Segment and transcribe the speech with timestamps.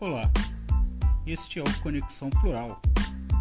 [0.00, 0.30] Olá,
[1.26, 2.80] este é o Conexão Plural,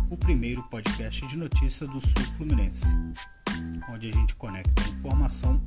[0.09, 2.87] o primeiro podcast de notícia do Sul Fluminense,
[3.91, 5.61] onde a gente conecta informação,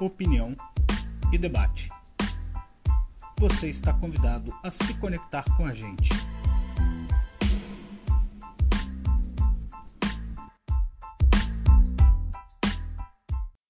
[0.00, 0.56] opinião
[1.30, 1.90] e debate.
[3.38, 6.08] Você está convidado a se conectar com a gente.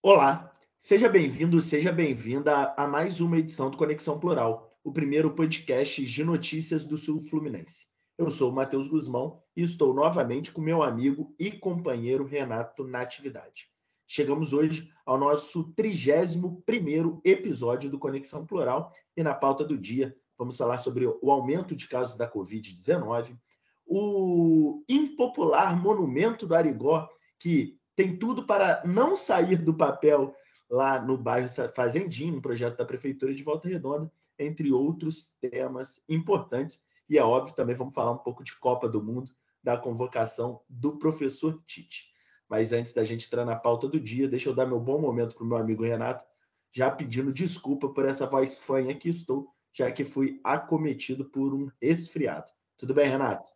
[0.00, 6.02] Olá, seja bem-vindo, seja bem-vinda a mais uma edição do Conexão Plural, o primeiro podcast
[6.02, 7.88] de notícias do Sul Fluminense.
[8.16, 13.68] Eu sou o Matheus Guzmão e estou novamente com meu amigo e companheiro Renato Natividade.
[14.06, 20.56] Chegamos hoje ao nosso 31º episódio do Conexão Plural e na pauta do dia vamos
[20.56, 23.36] falar sobre o aumento de casos da Covid-19,
[23.84, 27.06] o impopular monumento do Arigó,
[27.38, 30.34] que tem tudo para não sair do papel
[30.70, 36.80] lá no bairro Fazendinho, um projeto da Prefeitura de Volta Redonda, entre outros temas importantes.
[37.08, 40.98] E é óbvio, também vamos falar um pouco de Copa do Mundo, da convocação do
[40.98, 42.08] professor Tite.
[42.48, 45.34] Mas antes da gente entrar na pauta do dia, deixa eu dar meu bom momento
[45.34, 46.24] para o meu amigo Renato,
[46.72, 51.70] já pedindo desculpa por essa voz fanha que estou, já que fui acometido por um
[51.80, 52.50] resfriado.
[52.76, 53.48] Tudo bem, Renato?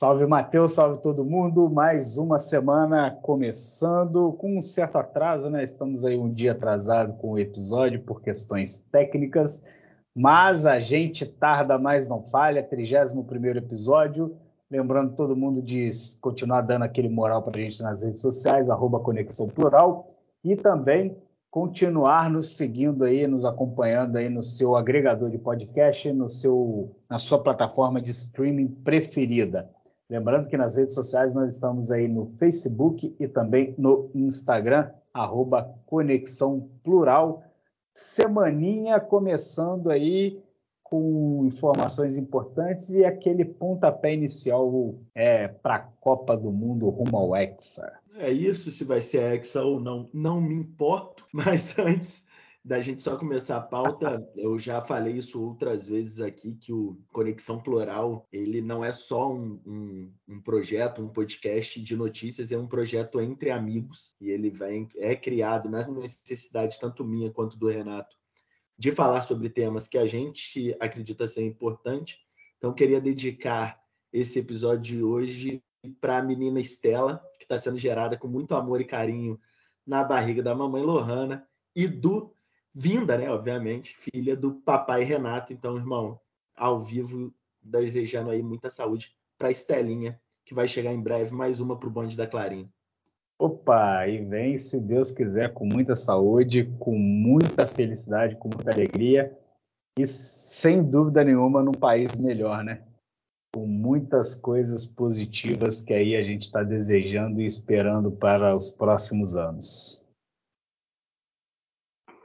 [0.00, 1.68] Salve Matheus, salve todo mundo.
[1.68, 5.64] Mais uma semana começando com um certo atraso, né?
[5.64, 9.60] Estamos aí um dia atrasado com o episódio por questões técnicas,
[10.18, 12.60] mas a gente tarda, mas não falha.
[12.60, 14.36] 31 episódio.
[14.68, 18.98] Lembrando todo mundo de continuar dando aquele moral para a gente nas redes sociais, arroba
[18.98, 21.16] Conexão Plural, e também
[21.52, 27.20] continuar nos seguindo aí, nos acompanhando aí no seu agregador de podcast, no seu, na
[27.20, 29.70] sua plataforma de streaming preferida.
[30.10, 35.72] Lembrando que nas redes sociais nós estamos aí no Facebook e também no Instagram, arroba
[35.86, 37.44] Conexão Plural.
[37.98, 40.40] Semaninha começando aí
[40.84, 47.36] com informações importantes e aquele pontapé inicial é, para a Copa do Mundo rumo ao
[47.36, 47.92] Hexa.
[48.16, 52.27] É isso, se vai ser Hexa ou não, não me importo, mas antes
[52.64, 56.98] da gente só começar a pauta, eu já falei isso outras vezes aqui, que o
[57.12, 62.58] Conexão Plural, ele não é só um, um, um, projeto, um podcast de notícias, é
[62.58, 67.68] um projeto entre amigos, e ele vem, é criado na necessidade tanto minha quanto do
[67.68, 68.18] Renato
[68.78, 72.18] de falar sobre temas que a gente acredita ser importante.
[72.56, 73.78] Então, queria dedicar
[74.12, 75.62] esse episódio de hoje
[76.00, 79.38] para a menina Estela, que está sendo gerada com muito amor e carinho
[79.84, 82.34] na barriga da mamãe Lohana, e do
[82.78, 85.52] vinda, né, obviamente, filha do papai Renato.
[85.52, 86.20] Então, irmão,
[86.56, 91.76] ao vivo, desejando aí muita saúde para Estelinha, que vai chegar em breve, mais uma
[91.76, 92.68] para o bonde da Clarinha.
[93.36, 99.36] Opa, e vem, se Deus quiser, com muita saúde, com muita felicidade, com muita alegria
[99.98, 102.82] e, sem dúvida nenhuma, num país melhor, né?
[103.54, 109.34] Com muitas coisas positivas que aí a gente está desejando e esperando para os próximos
[109.36, 110.04] anos.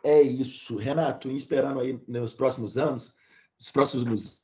[0.04, 0.76] É isso.
[0.76, 3.16] Renato, esperando aí nos próximos anos,
[3.58, 4.44] nos próximos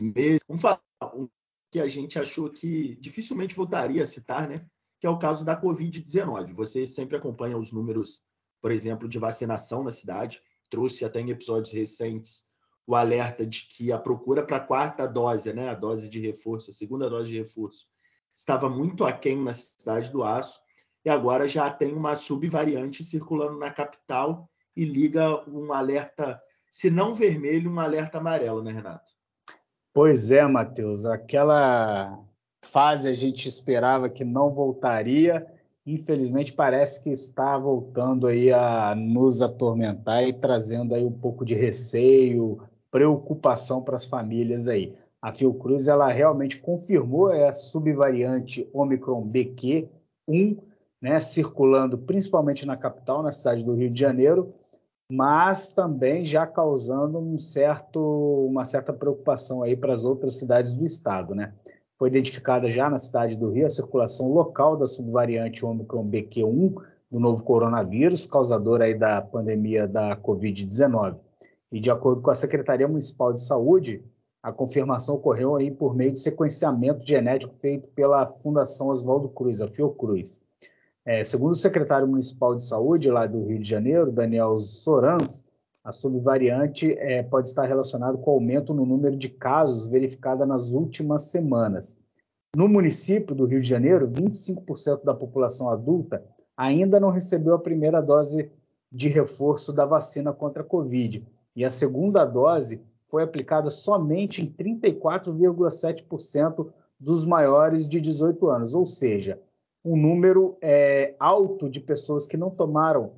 [0.00, 0.80] meses, vamos falar
[1.14, 1.28] um
[1.70, 4.66] que a gente achou que dificilmente voltaria a citar, né?
[5.00, 6.52] Que é o caso da Covid-19.
[6.52, 8.22] Você sempre acompanha os números,
[8.60, 10.42] por exemplo, de vacinação na cidade.
[10.70, 12.46] Trouxe até em episódios recentes
[12.86, 16.70] o alerta de que a procura para a quarta dose, né, a dose de reforço,
[16.70, 17.86] a segunda dose de reforço,
[18.36, 20.61] estava muito aquém na cidade do Aço
[21.04, 26.40] e agora já tem uma subvariante circulando na capital e liga um alerta,
[26.70, 29.10] se não vermelho, um alerta amarelo, né, Renato?
[29.92, 31.04] Pois é, Matheus.
[31.04, 32.18] Aquela
[32.62, 35.46] fase a gente esperava que não voltaria,
[35.84, 41.54] infelizmente parece que está voltando aí a nos atormentar e trazendo aí um pouco de
[41.54, 44.94] receio, preocupação para as famílias aí.
[45.20, 50.58] A Fiocruz ela realmente confirmou a subvariante Omicron BQ1
[51.02, 54.54] né, circulando principalmente na capital, na cidade do Rio de Janeiro,
[55.10, 57.98] mas também já causando um certo,
[58.48, 61.52] uma certa preocupação aí para as outras cidades do estado, né?
[61.98, 66.74] Foi identificada já na cidade do Rio a circulação local da subvariante Omicron BQ1
[67.10, 71.16] do novo coronavírus, causador aí da pandemia da Covid-19.
[71.70, 74.02] E de acordo com a Secretaria Municipal de Saúde,
[74.42, 79.68] a confirmação ocorreu aí por meio de sequenciamento genético feito pela Fundação Oswaldo Cruz, a
[79.68, 80.42] Fiocruz.
[81.04, 85.44] É, segundo o secretário municipal de saúde lá do Rio de Janeiro, Daniel Sorans,
[85.82, 90.70] a subvariante é, pode estar relacionada com o aumento no número de casos verificada nas
[90.70, 91.98] últimas semanas.
[92.54, 96.24] No município do Rio de Janeiro, 25% da população adulta
[96.56, 98.48] ainda não recebeu a primeira dose
[98.92, 101.26] de reforço da vacina contra a Covid.
[101.56, 106.70] E a segunda dose foi aplicada somente em 34,7%
[107.00, 109.40] dos maiores de 18 anos, ou seja,
[109.84, 113.12] um número é, alto de pessoas que não tomaram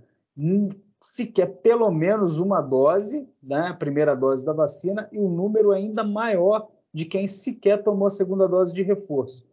[1.01, 6.03] sequer pelo menos uma dose, né, a primeira dose da vacina, e um número ainda
[6.03, 9.45] maior de quem sequer tomou a segunda dose de reforço.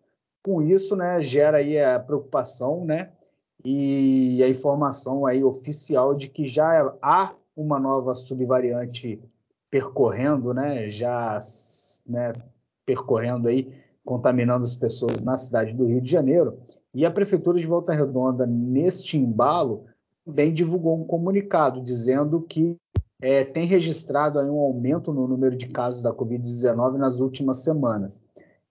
[0.43, 3.11] Com isso, né, gera aí a preocupação, né,
[3.63, 9.21] e a informação aí oficial de que já há uma nova subvariante
[9.69, 11.39] percorrendo, né, já
[12.07, 12.33] né,
[12.85, 13.73] percorrendo aí,
[14.03, 16.57] contaminando as pessoas na cidade do Rio de Janeiro.
[16.93, 19.85] E a prefeitura de Volta Redonda, neste embalo,
[20.25, 22.77] também divulgou um comunicado dizendo que
[23.21, 28.21] é, tem registrado um aumento no número de casos da Covid-19 nas últimas semanas,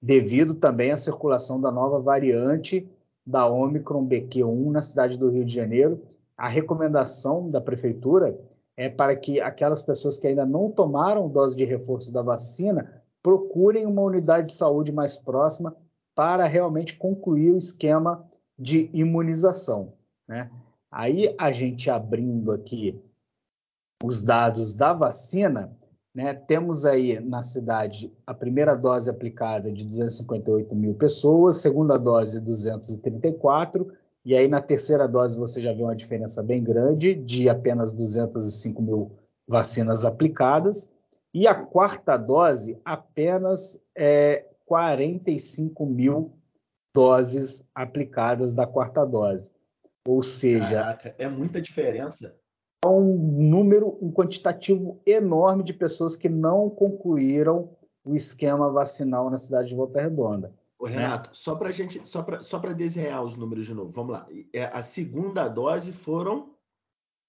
[0.02, 2.88] devido também à circulação da nova variante
[3.24, 6.02] da Omicron BQ1 na cidade do Rio de Janeiro.
[6.36, 8.38] A recomendação da prefeitura
[8.76, 13.86] é para que aquelas pessoas que ainda não tomaram dose de reforço da vacina procurem
[13.86, 15.76] uma unidade de saúde mais próxima
[16.20, 18.28] para realmente concluir o esquema
[18.58, 19.94] de imunização.
[20.28, 20.50] Né?
[20.92, 23.02] Aí a gente abrindo aqui
[24.04, 25.74] os dados da vacina,
[26.14, 32.38] né, temos aí na cidade a primeira dose aplicada de 258 mil pessoas, segunda dose
[32.38, 33.90] 234,
[34.22, 38.82] e aí na terceira dose você já vê uma diferença bem grande de apenas 205
[38.82, 39.12] mil
[39.48, 40.92] vacinas aplicadas,
[41.32, 46.32] e a quarta dose apenas é, 45 mil
[46.94, 49.50] doses aplicadas da quarta dose.
[50.06, 52.36] Ou seja, Caraca, é muita diferença.
[52.84, 53.16] É um
[53.50, 59.74] número, um quantitativo enorme de pessoas que não concluíram o esquema vacinal na cidade de
[59.74, 60.54] Volta Redonda.
[60.78, 60.86] Ô?
[60.86, 61.34] Renato, né?
[61.34, 64.28] só para gente, só para só para desenhar os números de novo, vamos lá.
[64.54, 66.54] É, a segunda dose foram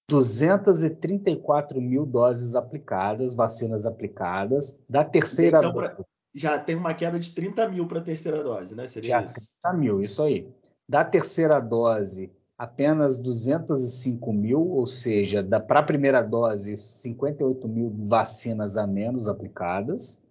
[0.08, 4.80] 234 mil doses aplicadas, vacinas aplicadas.
[4.88, 6.11] Da terceira então, dose.
[6.34, 8.86] Já tem uma queda de 30 mil para a terceira dose, né?
[8.86, 9.34] Seria já isso?
[9.62, 10.48] 30 mil, isso aí.
[10.88, 18.76] Da terceira dose, apenas 205 mil, ou seja, para a primeira dose, 58 mil vacinas
[18.76, 20.24] a menos aplicadas.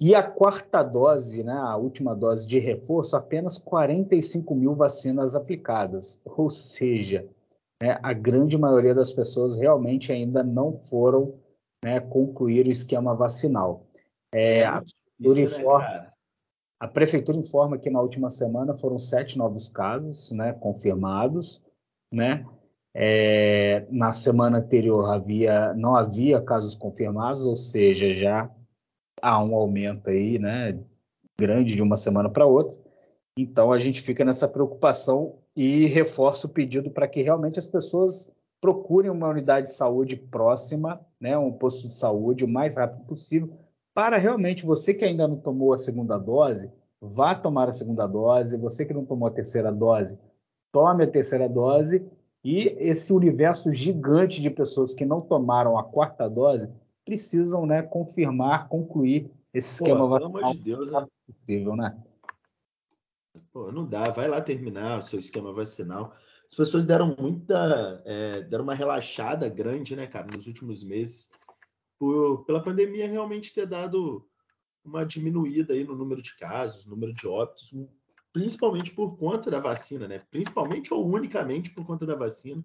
[0.00, 6.20] E a quarta dose, né, a última dose de reforço, apenas 45 mil vacinas aplicadas.
[6.24, 7.28] Ou seja,
[7.80, 11.34] né, a grande maioria das pessoas realmente ainda não foram
[11.84, 13.86] né, concluir o esquema vacinal.
[14.32, 14.64] É
[15.20, 16.10] isso, né,
[16.84, 21.62] a prefeitura informa que na última semana foram sete novos casos né, confirmados.
[22.12, 22.46] Né?
[22.94, 28.50] É, na semana anterior havia, não havia casos confirmados, ou seja, já
[29.22, 30.78] há um aumento aí, né,
[31.38, 32.76] grande de uma semana para outra.
[33.36, 38.30] Então a gente fica nessa preocupação e reforça o pedido para que realmente as pessoas
[38.60, 43.58] procurem uma unidade de saúde próxima, né, um posto de saúde o mais rápido possível,
[43.94, 46.70] para realmente você que ainda não tomou a segunda dose,
[47.00, 48.58] vá tomar a segunda dose.
[48.58, 50.18] Você que não tomou a terceira dose,
[50.72, 52.04] tome a terceira dose.
[52.42, 56.68] E esse universo gigante de pessoas que não tomaram a quarta dose
[57.04, 60.32] precisam, né, confirmar, concluir esse esquema Pô, vacinal.
[60.32, 61.06] Pelo amor de Deus, né?
[61.26, 61.96] Possível, né?
[63.52, 66.12] Pô, não dá, vai lá terminar o seu esquema vacinal.
[66.46, 71.30] As pessoas deram muita, é, deram uma relaxada grande, né, cara, nos últimos meses
[71.98, 74.28] por, pela pandemia realmente ter dado
[74.84, 77.72] uma diminuída aí no número de casos, número de óbitos,
[78.32, 80.18] principalmente por conta da vacina, né?
[80.30, 82.64] Principalmente ou unicamente por conta da vacina.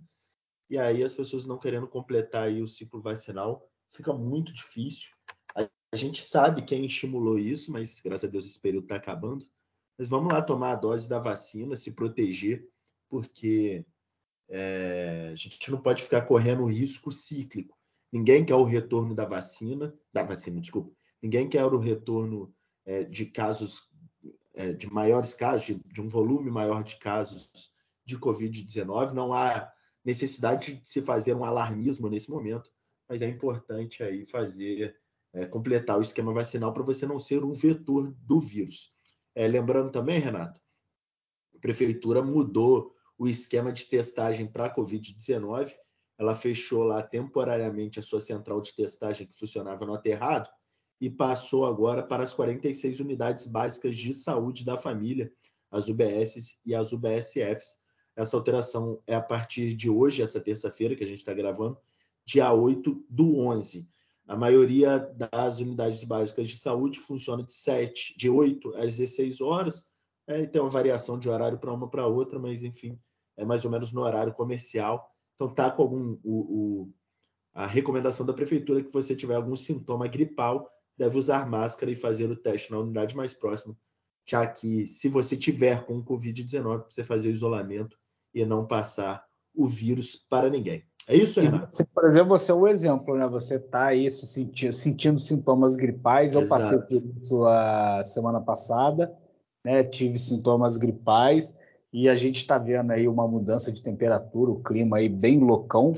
[0.70, 5.10] E aí as pessoas não querendo completar aí o ciclo vacinal, fica muito difícil.
[5.56, 9.46] A gente sabe quem estimulou isso, mas graças a Deus esse período está acabando.
[9.98, 12.68] Mas vamos lá tomar a dose da vacina, se proteger,
[13.10, 13.86] porque
[14.50, 17.79] é, a gente não pode ficar correndo risco cíclico.
[18.12, 20.92] Ninguém quer o retorno da vacina, da vacina, desculpa.
[21.22, 22.54] Ninguém quer o retorno
[22.86, 23.84] é, de casos,
[24.56, 27.72] é, de maiores casos, de, de, um volume maior de casos
[28.06, 29.14] de Covid-19.
[29.14, 29.72] Não há
[30.04, 32.72] necessidade de se fazer um alarmismo nesse momento,
[33.08, 34.96] mas é importante aí fazer,
[35.34, 38.92] é, completar o esquema vacinal para você não ser um vetor do vírus.
[39.36, 40.60] É, lembrando também, Renato,
[41.56, 45.76] a prefeitura mudou o esquema de testagem para Covid-19
[46.20, 50.50] ela fechou lá temporariamente a sua central de testagem que funcionava no aterrado
[51.00, 55.32] e passou agora para as 46 unidades básicas de saúde da família,
[55.72, 57.78] as UBSs e as UBSFs.
[58.18, 61.78] Essa alteração é a partir de hoje, essa terça-feira que a gente está gravando,
[62.26, 63.88] dia 8 do 11.
[64.28, 69.86] A maioria das unidades básicas de saúde funciona de 7, de 8 às 16 horas.
[70.28, 73.00] É, tem uma variação de horário para uma para outra, mas enfim,
[73.38, 75.10] é mais ou menos no horário comercial.
[75.40, 76.40] Então tá com algum o,
[76.84, 76.94] o,
[77.54, 81.96] a recomendação da prefeitura é que você tiver algum sintoma gripal, deve usar máscara e
[81.96, 83.74] fazer o teste na unidade mais próxima,
[84.28, 87.98] já que se você tiver com o Covid-19, você fazer o isolamento
[88.34, 89.24] e não passar
[89.56, 90.84] o vírus para ninguém.
[91.08, 91.74] É isso, Renato?
[91.74, 93.28] Você, por exemplo, você é um exemplo, né?
[93.30, 96.36] Você está aí se sentindo, sentindo, sintomas gripais.
[96.36, 96.62] Eu Exato.
[96.62, 99.18] passei por isso a semana passada,
[99.66, 99.86] né?
[99.86, 101.58] Tive sintomas gripais
[101.92, 105.94] e a gente está vendo aí uma mudança de temperatura, o clima aí bem loucão,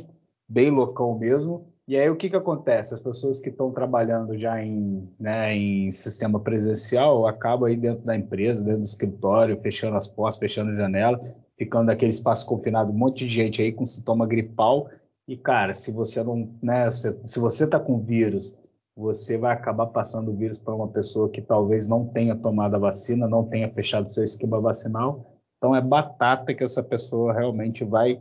[0.47, 1.67] bem loucão mesmo.
[1.87, 2.93] E aí o que, que acontece?
[2.93, 8.15] As pessoas que estão trabalhando já em, né, em sistema presencial acabam aí dentro da
[8.15, 11.19] empresa, dentro do escritório, fechando as portas, fechando a janela,
[11.57, 14.89] ficando naquele espaço confinado, um monte de gente aí com sintoma gripal.
[15.27, 18.57] E, cara, se você não, né, se, se você está com vírus,
[18.95, 22.79] você vai acabar passando o vírus para uma pessoa que talvez não tenha tomado a
[22.79, 25.30] vacina, não tenha fechado seu esquema vacinal.
[25.61, 28.19] Então é batata que essa pessoa realmente vai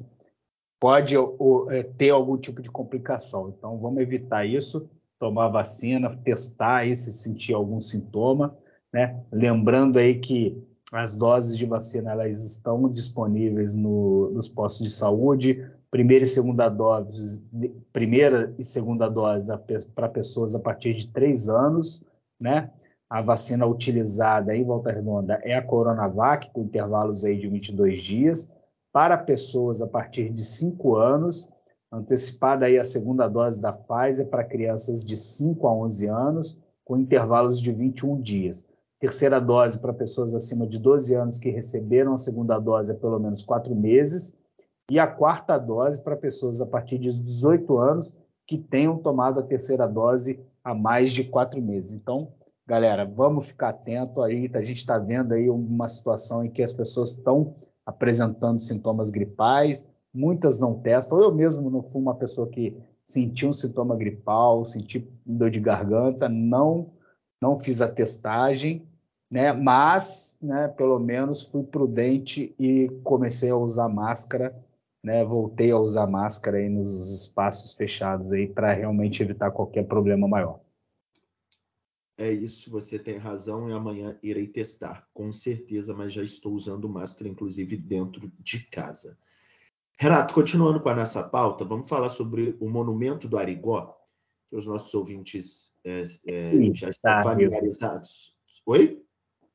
[0.78, 3.48] pode ou, é, ter algum tipo de complicação.
[3.48, 4.86] Então, vamos evitar isso,
[5.18, 8.54] tomar vacina, testar aí se sentir algum sintoma,
[8.92, 9.22] né?
[9.32, 15.66] Lembrando aí que as doses de vacina elas estão disponíveis no, nos postos de saúde,
[15.90, 17.42] primeira e segunda dose,
[17.90, 19.50] primeira e segunda dose
[19.94, 22.02] para pessoas a partir de três anos,
[22.38, 22.70] né?
[23.10, 28.52] A vacina utilizada em Volta Redonda é a Coronavac, com intervalos aí de 22 dias
[28.92, 31.50] para pessoas a partir de 5 anos,
[31.90, 36.96] antecipada aí a segunda dose da Pfizer para crianças de 5 a 11 anos, com
[36.96, 38.64] intervalos de 21 dias.
[39.00, 43.18] Terceira dose para pessoas acima de 12 anos que receberam a segunda dose há pelo
[43.18, 44.36] menos 4 meses.
[44.88, 48.14] E a quarta dose para pessoas a partir de 18 anos
[48.46, 51.92] que tenham tomado a terceira dose há mais de 4 meses.
[51.92, 52.32] Então,
[52.70, 54.48] galera, vamos ficar atento aí.
[54.54, 59.88] A gente está vendo aí uma situação em que as pessoas estão apresentando sintomas gripais,
[60.14, 61.18] muitas não testam.
[61.20, 66.28] Eu mesmo não fui uma pessoa que senti um sintoma gripal, senti dor de garganta,
[66.28, 66.92] não
[67.42, 68.86] não fiz a testagem,
[69.28, 69.52] né?
[69.52, 74.54] Mas, né, pelo menos fui prudente e comecei a usar máscara,
[75.02, 75.24] né?
[75.24, 80.60] Voltei a usar máscara aí nos espaços fechados aí para realmente evitar qualquer problema maior.
[82.20, 86.86] É isso, você tem razão e amanhã irei testar, com certeza, mas já estou usando
[86.86, 89.16] máscara, inclusive dentro de casa.
[89.98, 93.96] Renato, continuando com a nossa pauta, vamos falar sobre o monumento do Arigó,
[94.50, 98.36] que os nossos ouvintes é, é, já estão familiarizados.
[98.66, 99.02] Oi?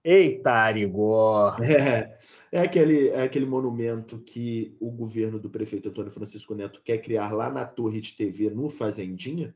[0.03, 1.55] Eita, Arigó!
[1.62, 2.17] É,
[2.51, 7.31] é, aquele, é aquele monumento que o governo do prefeito Antônio Francisco Neto quer criar
[7.31, 9.55] lá na torre de TV no Fazendinha,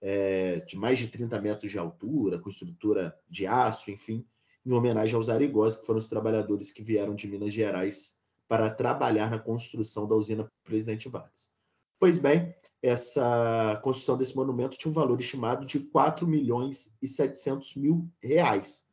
[0.00, 4.26] é, de mais de 30 metros de altura, com estrutura de aço, enfim,
[4.64, 8.16] em homenagem aos arigós, que foram os trabalhadores que vieram de Minas Gerais
[8.48, 11.50] para trabalhar na construção da usina Presidente Vargas.
[11.98, 17.74] Pois bem, essa construção desse monumento tinha um valor estimado de 4 milhões e 700
[17.76, 18.86] mil reais.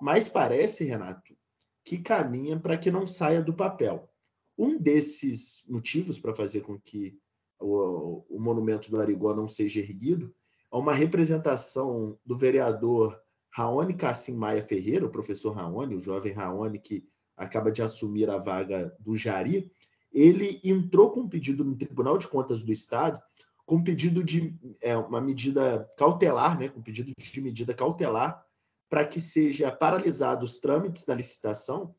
[0.00, 1.36] Mas parece, Renato,
[1.84, 4.10] que caminha para que não saia do papel.
[4.56, 7.18] Um desses motivos para fazer com que
[7.60, 10.34] o, o monumento do Arigó não seja erguido
[10.70, 13.20] a uma representação do vereador
[13.50, 17.04] Raoni Cassim Maia Ferreira, o professor Raoni, o jovem Raoni que
[17.36, 19.72] acaba de assumir a vaga do Jari,
[20.12, 23.20] ele entrou com um pedido no Tribunal de Contas do Estado,
[23.64, 28.44] com pedido de é, uma medida cautelar, né, com pedido de medida cautelar,
[28.88, 31.94] para que seja paralisado os trâmites da licitação,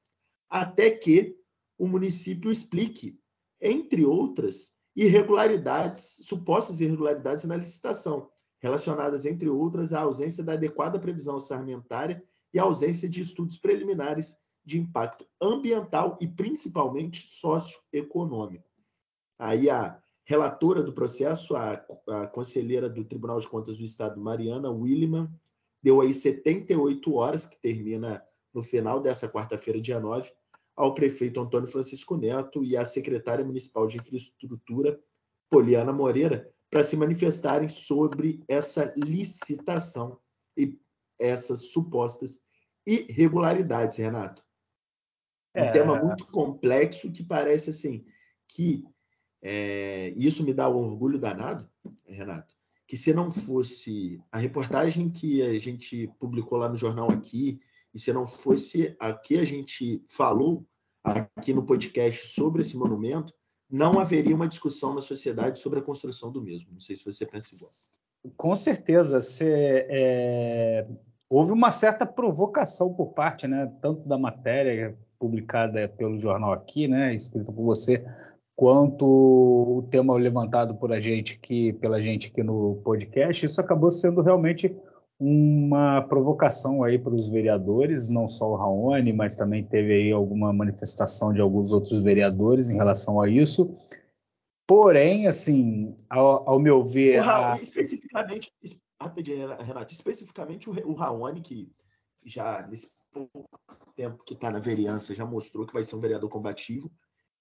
[0.49, 1.37] até que
[1.77, 3.19] o município explique,
[3.61, 11.35] entre outras, irregularidades, supostas irregularidades na licitação relacionadas, entre outras, à ausência da adequada previsão
[11.35, 12.23] orçamentária
[12.53, 18.69] e à ausência de estudos preliminares de impacto ambiental e principalmente socioeconômico.
[19.37, 24.69] Aí a relatora do processo, a, a conselheira do Tribunal de Contas do Estado, Mariana
[24.69, 25.27] Williman,
[25.81, 28.23] deu aí 78 horas, que termina
[28.53, 30.31] no final dessa quarta-feira, dia 9,
[30.75, 34.99] ao prefeito Antônio Francisco Neto e à secretária municipal de infraestrutura,
[35.49, 40.19] Poliana Moreira, para se manifestarem sobre essa licitação
[40.57, 40.77] e
[41.19, 42.41] essas supostas
[42.85, 44.43] irregularidades, Renato.
[45.55, 45.71] Um é...
[45.71, 48.05] tema muito complexo que parece assim
[48.47, 48.83] que
[49.41, 51.69] é, isso me dá um orgulho danado,
[52.05, 52.55] Renato,
[52.87, 57.59] que se não fosse a reportagem que a gente publicou lá no jornal aqui
[57.93, 60.65] e se não fosse a que a gente falou
[61.03, 63.33] aqui no podcast sobre esse monumento,
[63.69, 66.71] não haveria uma discussão na sociedade sobre a construção do mesmo.
[66.73, 68.35] Não sei se você pensa igual.
[68.35, 69.19] Com certeza.
[69.41, 70.87] É...
[71.29, 77.13] Houve uma certa provocação por parte, né, tanto da matéria publicada pelo jornal aqui, né,
[77.13, 78.03] escrita por você,
[78.55, 83.91] quanto o tema levantado por a gente aqui, pela gente aqui no podcast, isso acabou
[83.91, 84.75] sendo realmente
[85.19, 90.53] uma provocação aí para os vereadores, não só o Raoni, mas também teve aí alguma
[90.53, 93.75] manifestação de alguns outros vereadores em relação a isso.
[94.65, 97.19] Porém, assim, ao, ao meu ver.
[97.19, 97.61] O Raoni, a...
[97.61, 98.53] especificamente,
[99.65, 101.69] Renato, especificamente o, o Raoni, que
[102.23, 103.49] já nesse pouco
[103.95, 106.89] tempo que está na vereança já mostrou que vai ser um vereador combativo,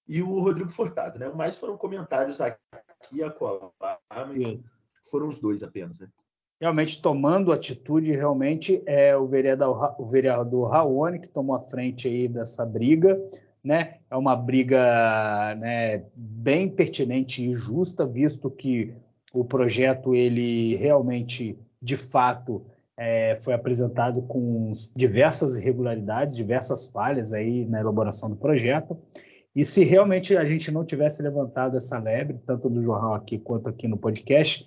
[0.07, 1.29] e o Rodrigo Furtado, né?
[1.29, 2.57] Mais foram comentários aqui
[3.13, 3.71] e acolá,
[4.09, 4.63] mas Sim.
[5.03, 6.09] foram os dois apenas, né?
[6.59, 12.27] Realmente tomando atitude, realmente é o vereador, o vereador Raoni que tomou a frente aí
[12.27, 13.19] dessa briga,
[13.63, 13.95] né?
[14.09, 18.93] É uma briga né, bem pertinente e justa, visto que
[19.33, 22.65] o projeto ele realmente, de fato,
[22.97, 28.97] é, foi apresentado com diversas irregularidades, diversas falhas aí na elaboração do projeto.
[29.55, 33.69] E se realmente a gente não tivesse levantado essa lebre, tanto no jornal aqui quanto
[33.69, 34.65] aqui no podcast,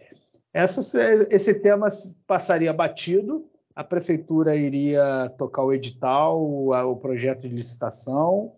[0.53, 1.89] essa, esse tema
[2.27, 8.53] passaria batido, a prefeitura iria tocar o edital, o, projeto de licitação,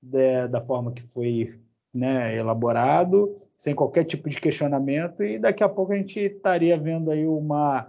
[0.00, 1.58] de, da forma que foi
[1.92, 7.10] né, elaborado, sem qualquer tipo de questionamento, e daqui a pouco a gente estaria vendo
[7.10, 7.88] aí uma,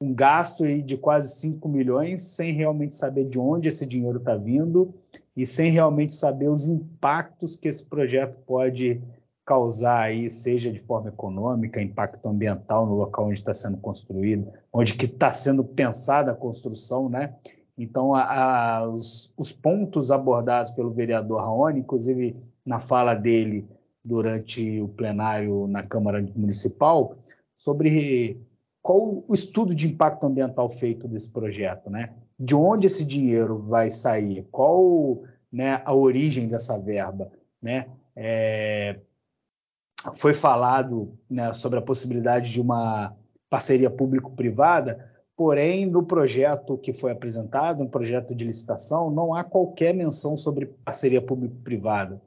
[0.00, 4.36] um gasto aí de quase 5 milhões, sem realmente saber de onde esse dinheiro está
[4.36, 4.92] vindo
[5.36, 9.00] e sem realmente saber os impactos que esse projeto pode
[9.46, 14.94] causar aí, seja de forma econômica, impacto ambiental no local onde está sendo construído, onde
[14.94, 17.36] que está sendo pensada a construção, né?
[17.78, 18.22] Então, a,
[18.78, 23.68] a, os, os, pontos abordados pelo vereador Raoni, inclusive na fala dele
[24.04, 27.16] durante o plenário na Câmara Municipal,
[27.54, 28.40] sobre
[28.82, 32.14] qual o estudo de impacto ambiental feito desse projeto, né?
[32.38, 34.44] De onde esse dinheiro vai sair?
[34.50, 35.22] Qual
[35.52, 37.30] né, a origem dessa verba,
[37.62, 37.86] né?
[38.16, 38.98] É,
[40.14, 43.14] foi falado né, sobre a possibilidade de uma
[43.48, 49.94] parceria público-privada, porém, no projeto que foi apresentado, no projeto de licitação, não há qualquer
[49.94, 52.20] menção sobre parceria público-privada.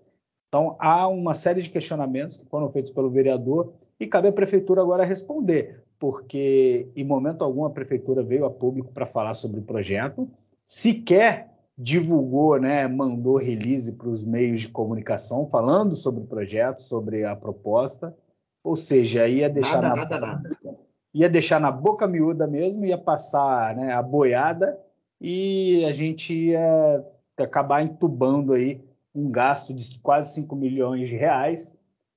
[0.48, 4.82] Então, há uma série de questionamentos que foram feitos pelo vereador e cabe à prefeitura
[4.82, 9.64] agora responder, porque em momento algum a prefeitura veio a público para falar sobre o
[9.64, 10.28] projeto,
[10.66, 11.50] sequer
[11.82, 17.34] divulgou, né, mandou release para os meios de comunicação falando sobre o projeto, sobre a
[17.34, 18.14] proposta,
[18.62, 20.78] ou seja, ia deixar nada, na nada, nada.
[21.14, 24.78] ia deixar na boca miúda mesmo, ia passar né, a boiada
[25.22, 27.06] e a gente ia
[27.38, 28.84] acabar entubando aí
[29.16, 31.74] um gasto de quase 5 milhões de reais,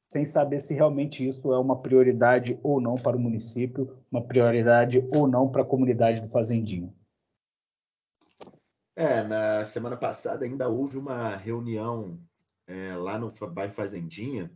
[0.08, 5.08] sem saber se realmente isso é uma prioridade ou não para o município, uma prioridade
[5.14, 6.92] ou não para a comunidade do Fazendinho.
[8.94, 12.20] É, na semana passada ainda houve uma reunião
[12.66, 14.50] é, lá no bairro Fazendinha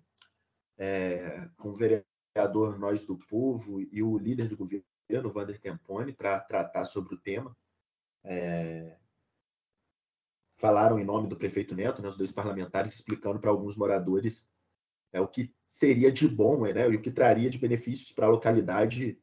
[0.76, 6.38] é, com o vereador Nós do Povo e o líder de governo, Vander Tempone, para
[6.40, 7.56] tratar sobre o tema.
[8.22, 8.98] É,
[10.56, 14.50] falaram em nome do prefeito Neto, né, os dois parlamentares, explicando para alguns moradores
[15.12, 18.30] é, o que seria de bom né, e o que traria de benefícios para a
[18.30, 19.18] localidade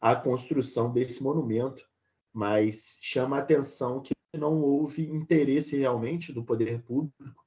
[0.00, 1.88] a construção desse monumento.
[2.32, 7.44] Mas chama a atenção que não houve interesse realmente do poder público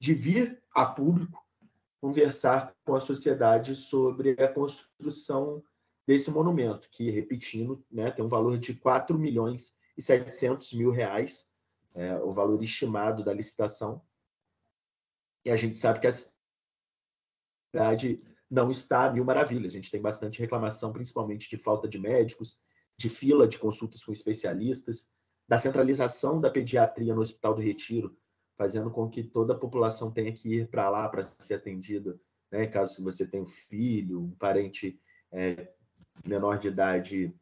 [0.00, 1.44] de vir a público
[2.00, 5.62] conversar com a sociedade sobre a construção
[6.06, 11.50] desse monumento, que, repetindo, né, tem um valor de 4 milhões e 700 mil reais,
[11.94, 14.00] é, o valor estimado da licitação.
[15.44, 16.12] E a gente sabe que a
[17.74, 19.72] cidade não está a mil maravilhas.
[19.72, 22.58] A gente tem bastante reclamação, principalmente de falta de médicos,
[22.96, 25.10] de fila de consultas com especialistas,
[25.48, 28.16] da centralização da pediatria no Hospital do Retiro,
[28.56, 32.66] fazendo com que toda a população tenha que ir para lá para ser atendida, né?
[32.66, 35.00] caso você tenha um filho, um parente
[35.32, 35.72] é,
[36.26, 37.34] menor de idade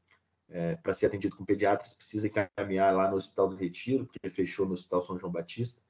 [0.49, 4.67] é, para ser atendido com pediatras, precisa encaminhar lá no Hospital do Retiro, porque fechou
[4.67, 5.83] no Hospital São João Batista.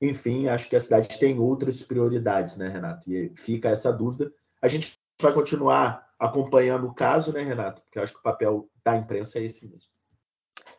[0.00, 3.10] Enfim, acho que a cidade tem outras prioridades, né, Renato?
[3.10, 4.30] E fica essa dúvida.
[4.60, 7.80] A gente vai continuar acompanhando o caso, né, Renato?
[7.82, 9.93] Porque acho que o papel da imprensa é esse mesmo.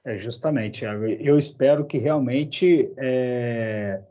[0.05, 0.85] É, justamente.
[0.85, 4.03] Eu espero que realmente é,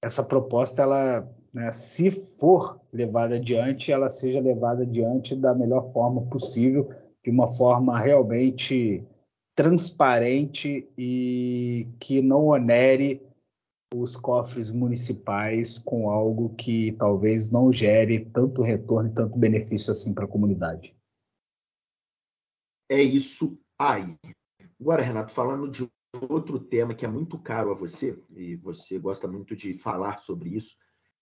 [0.00, 6.24] essa proposta, ela, né, se for levada adiante, ela seja levada adiante da melhor forma
[6.26, 9.04] possível, de uma forma realmente
[9.56, 13.20] transparente e que não onere
[13.92, 20.14] os cofres municipais com algo que talvez não gere tanto retorno e tanto benefício assim
[20.14, 20.94] para a comunidade.
[22.90, 24.16] É isso aí.
[24.80, 25.88] Agora, Renato, falando de
[26.28, 30.50] outro tema que é muito caro a você, e você gosta muito de falar sobre
[30.50, 30.76] isso,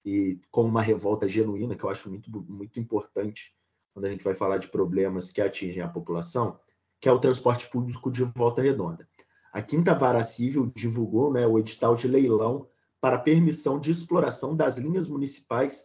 [0.05, 3.55] e com uma revolta genuína, que eu acho muito, muito importante
[3.93, 6.59] quando a gente vai falar de problemas que atingem a população,
[7.01, 9.09] que é o transporte público de Volta Redonda.
[9.53, 12.69] A Quinta Vara Civil divulgou né, o edital de leilão
[13.01, 15.85] para permissão de exploração das linhas municipais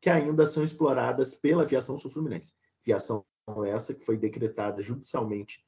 [0.00, 2.54] que ainda são exploradas pela aviação sul-fluminense.
[2.84, 3.24] Viação
[3.66, 5.64] essa que foi decretada judicialmente,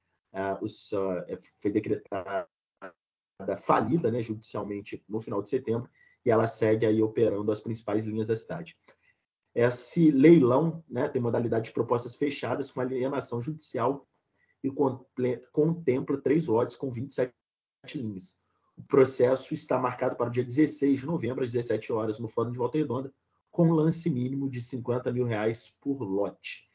[0.61, 1.25] os, uh,
[1.59, 2.49] foi decretada
[3.59, 5.89] falida né, judicialmente no final de setembro,
[6.25, 8.77] e ela segue aí operando as principais linhas da cidade.
[9.55, 14.07] Esse leilão né, tem modalidade de propostas fechadas com alienação judicial
[14.63, 14.71] e
[15.53, 17.33] contempla três lotes com 27
[17.95, 18.39] linhas.
[18.77, 22.53] O processo está marcado para o dia 16 de novembro, às 17 horas, no Fórum
[22.53, 23.13] de Volta Redonda,
[23.51, 26.69] com lance mínimo de 50 mil reais por lote.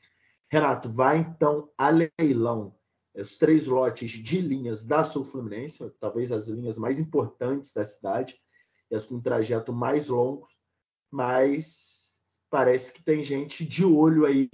[0.52, 2.76] Renato, vai então a leilão
[3.16, 8.36] os três lotes de linhas da Sul Fluminense, talvez as linhas mais importantes da cidade,
[8.92, 10.46] e as com trajeto mais longo,
[11.12, 12.14] mas
[12.50, 14.50] parece que tem gente de olho aí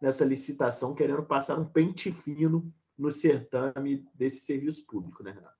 [0.00, 5.54] nessa licitação querendo passar um pente fino no certame desse serviço público, né, Renato?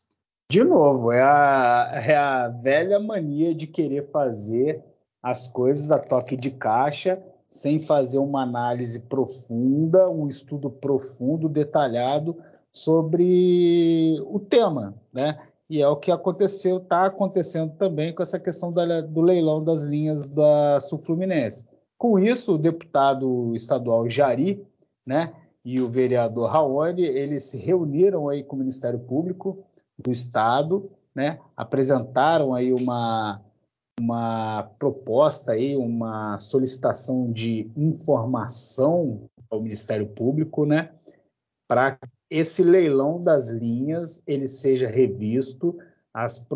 [0.50, 4.82] De novo, é a, é a velha mania de querer fazer
[5.22, 7.22] as coisas a toque de caixa,
[7.56, 12.36] sem fazer uma análise profunda, um estudo profundo, detalhado
[12.70, 15.38] sobre o tema, né?
[15.68, 19.82] E é o que aconteceu, está acontecendo também com essa questão da, do leilão das
[19.82, 21.66] linhas da Sul Fluminense.
[21.98, 24.64] Com isso, o deputado estadual Jari,
[25.04, 25.32] né,
[25.64, 29.64] e o vereador Raoni, eles se reuniram aí com o Ministério Público
[29.98, 33.40] do Estado, né, apresentaram aí uma,
[34.00, 40.90] uma proposta aí, uma solicitação de informação ao Ministério Público, né,
[41.66, 41.98] para
[42.30, 45.78] esse leilão das linhas ele seja revisto,
[46.12, 46.46] as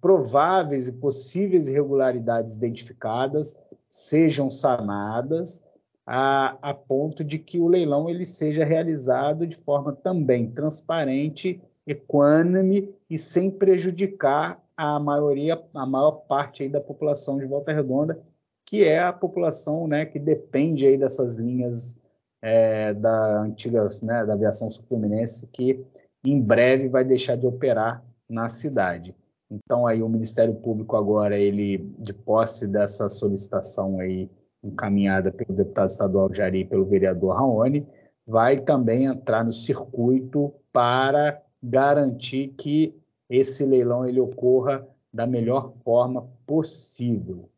[0.00, 5.64] prováveis e possíveis irregularidades identificadas sejam sanadas
[6.06, 12.92] a, a, ponto de que o leilão ele seja realizado de forma também transparente, equânime
[13.08, 18.20] e sem prejudicar a maioria, a maior parte aí da população de Volta Redonda,
[18.66, 21.98] que é a população né, que depende aí dessas linhas
[22.42, 25.84] é, da antiga né, da aviação sul-fluminense, que
[26.24, 29.14] em breve vai deixar de operar na cidade.
[29.50, 34.30] Então aí o Ministério Público agora ele de posse dessa solicitação aí
[34.62, 37.86] encaminhada pelo deputado estadual Jari e pelo vereador Raoni,
[38.26, 46.30] vai também entrar no circuito para garantir que esse leilão ele ocorra da melhor forma
[46.46, 47.50] possível.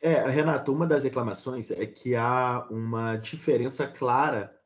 [0.00, 4.56] É, Renato, uma das reclamações é que há uma diferença clara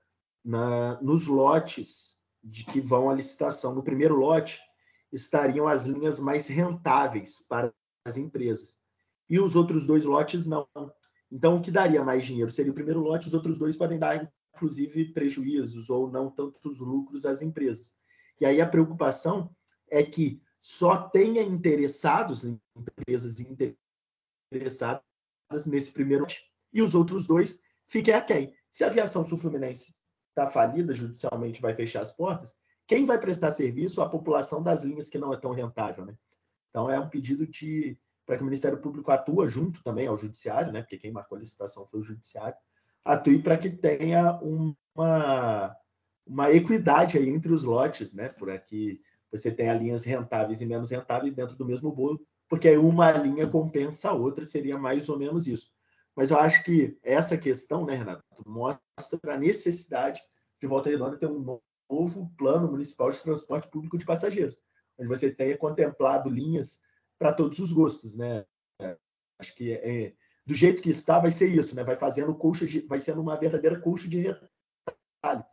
[0.44, 3.74] na, nos lotes de que vão à licitação.
[3.74, 4.60] No primeiro lote
[5.12, 7.72] estariam as linhas mais rentáveis para
[8.04, 8.76] as empresas
[9.28, 10.68] e os outros dois lotes não.
[11.32, 14.30] Então, o que daria mais dinheiro seria o primeiro lote, os outros dois podem dar,
[14.54, 17.94] inclusive, prejuízos ou não tantos lucros às empresas.
[18.40, 19.50] E aí a preocupação
[19.94, 23.36] é que só tenha interessados, empresas
[24.50, 25.02] interessadas
[25.66, 26.26] nesse primeiro
[26.72, 28.52] e os outros dois fiquem a quem?
[28.70, 29.94] Se a aviação sul-fluminense
[30.30, 34.02] está falida judicialmente, vai fechar as portas, quem vai prestar serviço?
[34.02, 36.16] A população das linhas que não é tão rentável, né?
[36.70, 40.72] Então é um pedido de para que o Ministério Público atue junto também ao Judiciário,
[40.72, 40.80] né?
[40.80, 42.56] Porque quem marcou a licitação foi o Judiciário,
[43.04, 45.76] atue para que tenha uma,
[46.26, 48.30] uma equidade aí entre os lotes, né?
[48.30, 52.76] Para que você tenha linhas rentáveis e menos rentáveis dentro do mesmo bolo, porque aí
[52.76, 55.72] uma linha compensa a outra, seria mais ou menos isso.
[56.14, 60.22] Mas eu acho que essa questão, né, Renato, mostra a necessidade
[60.60, 61.60] de Volta Redonda ter um
[61.90, 64.58] novo plano municipal de transporte público de passageiros,
[64.96, 66.80] onde você tenha contemplado linhas
[67.18, 68.44] para todos os gostos, né?
[69.40, 70.14] Acho que é,
[70.46, 71.82] do jeito que está vai ser isso, né?
[71.82, 75.44] Vai fazendo colcha de, vai sendo uma verdadeira colcha de retalho.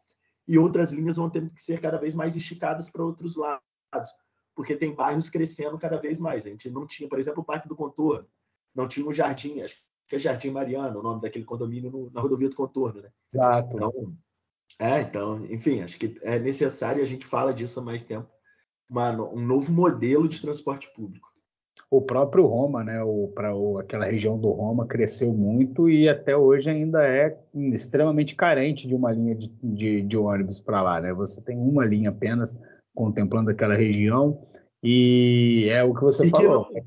[0.47, 3.61] E outras linhas vão ter que ser cada vez mais esticadas para outros lados
[4.55, 6.45] porque tem bairros crescendo cada vez mais.
[6.45, 8.27] A gente não tinha, por exemplo, o Parque do Contorno,
[8.75, 9.75] não tinha um jardim, acho
[10.07, 13.09] que é Jardim Mariano, o nome daquele condomínio no, na rodovia do Contorno, né?
[13.33, 13.75] Exato.
[13.75, 14.17] Então,
[14.77, 18.29] é, então, enfim, acho que é necessário, a gente fala disso há mais tempo,
[18.89, 21.30] uma, um novo modelo de transporte público.
[21.91, 22.99] O próprio Roma, né,
[23.35, 23.51] para
[23.81, 29.11] aquela região do Roma cresceu muito e até hoje ainda é extremamente carente de uma
[29.11, 31.11] linha de, de, de ônibus para lá, né?
[31.13, 32.57] Você tem uma linha apenas
[32.95, 34.41] contemplando aquela região.
[34.81, 36.65] E é o que você e falou.
[36.65, 36.85] Que não,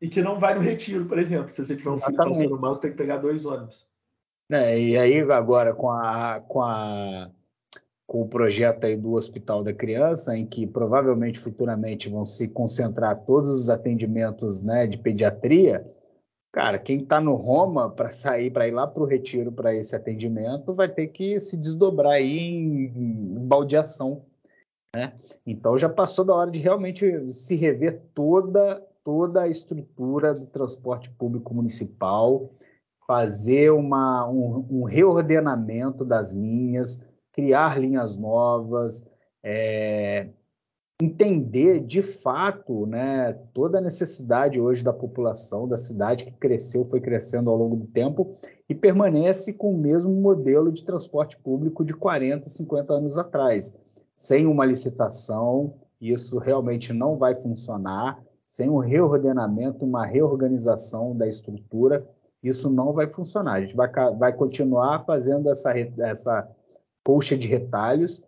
[0.00, 1.52] e que não vai no retiro, por exemplo.
[1.52, 2.38] Se você tiver um Exatamente.
[2.38, 3.86] filho passando mal, você tem que pegar dois ônibus.
[4.50, 7.30] É, e aí agora com a, com a
[8.10, 13.24] com o projeto aí do Hospital da Criança, em que provavelmente futuramente vão se concentrar
[13.24, 15.86] todos os atendimentos né, de pediatria,
[16.52, 19.94] Cara, quem está no Roma para sair, para ir lá para o retiro para esse
[19.94, 24.24] atendimento, vai ter que se desdobrar aí em, em baldeação.
[24.92, 25.12] Né?
[25.46, 31.08] Então já passou da hora de realmente se rever toda, toda a estrutura do transporte
[31.10, 32.50] público municipal,
[33.06, 39.06] fazer uma, um, um reordenamento das linhas, criar linhas novas,
[39.42, 40.28] é,
[41.02, 47.00] entender de fato né, toda a necessidade hoje da população da cidade que cresceu, foi
[47.00, 48.34] crescendo ao longo do tempo
[48.68, 53.76] e permanece com o mesmo modelo de transporte público de 40, 50 anos atrás.
[54.14, 58.22] Sem uma licitação, isso realmente não vai funcionar.
[58.46, 62.06] Sem um reordenamento, uma reorganização da estrutura,
[62.42, 63.54] isso não vai funcionar.
[63.54, 63.88] A gente vai,
[64.18, 66.48] vai continuar fazendo essa, essa
[67.04, 68.22] colcha de retalhos,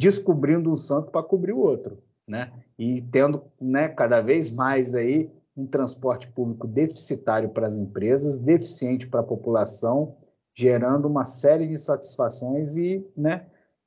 [0.00, 2.52] descobrindo um santo para cobrir o outro né?
[2.78, 9.06] E tendo, né, cada vez mais aí um transporte público deficitário para as empresas, deficiente
[9.06, 10.16] para a população,
[10.54, 13.46] gerando uma série de satisfações e, né,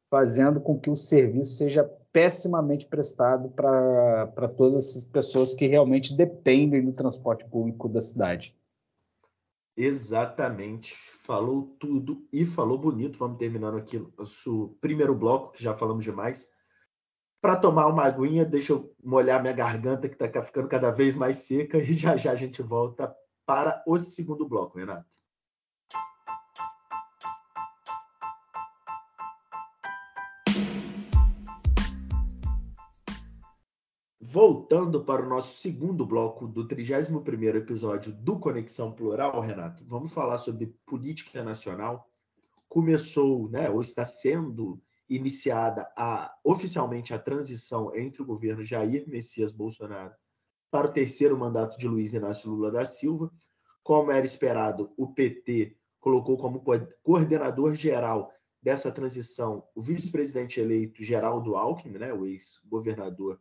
[0.10, 6.86] fazendo com que o serviço seja pessimamente prestado para todas essas pessoas que realmente dependem
[6.86, 8.56] do transporte público da cidade.
[9.76, 10.96] Exatamente,
[11.26, 13.18] falou tudo e falou bonito.
[13.18, 16.50] Vamos terminando aqui nosso primeiro bloco, que já falamos demais
[17.46, 21.38] para tomar uma aguinha, deixa eu molhar minha garganta que está ficando cada vez mais
[21.38, 25.06] seca e já já a gente volta para o segundo bloco, Renato.
[34.36, 40.40] Voltando para o nosso segundo bloco do 31º episódio do Conexão Plural, Renato, vamos falar
[40.40, 42.12] sobre política nacional.
[42.68, 44.78] Começou, né, ou está sendo
[45.10, 50.14] iniciada a, oficialmente a transição entre o governo Jair Messias Bolsonaro
[50.70, 53.32] para o terceiro mandato de Luiz Inácio Lula da Silva.
[53.82, 56.62] Como era esperado, o PT colocou como
[57.02, 63.40] coordenador geral dessa transição o vice-presidente eleito Geraldo Alckmin, né, o ex-governador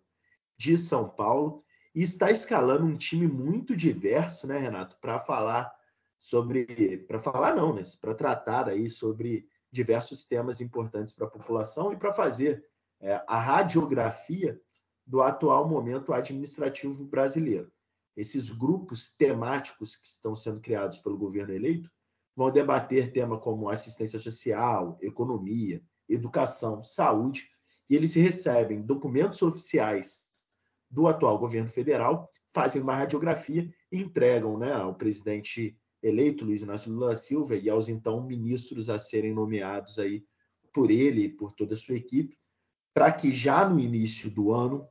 [0.56, 1.64] de São Paulo,
[1.94, 5.72] e está escalando um time muito diverso, né, Renato, para falar
[6.18, 11.92] sobre, para falar não, né, para tratar aí sobre diversos temas importantes para a população
[11.92, 12.64] e para fazer
[13.00, 14.60] é, a radiografia
[15.06, 17.70] do atual momento administrativo brasileiro.
[18.16, 21.90] Esses grupos temáticos que estão sendo criados pelo governo eleito
[22.34, 27.48] vão debater temas como assistência social, economia, educação, saúde,
[27.88, 30.23] e eles recebem documentos oficiais
[30.94, 36.92] do atual governo federal, fazem uma radiografia e entregam né, ao presidente eleito Luiz Inácio
[36.92, 40.24] Lula da Silva e aos então ministros a serem nomeados aí
[40.72, 42.38] por ele e por toda a sua equipe,
[42.94, 44.88] para que já no início do ano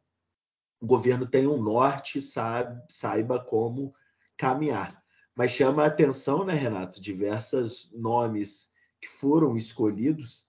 [0.81, 3.93] o governo tenha um norte, sabe, saiba como
[4.37, 5.01] caminhar.
[5.33, 8.69] Mas chama a atenção, né, Renato, diversos nomes
[9.01, 10.45] que foram escolhidos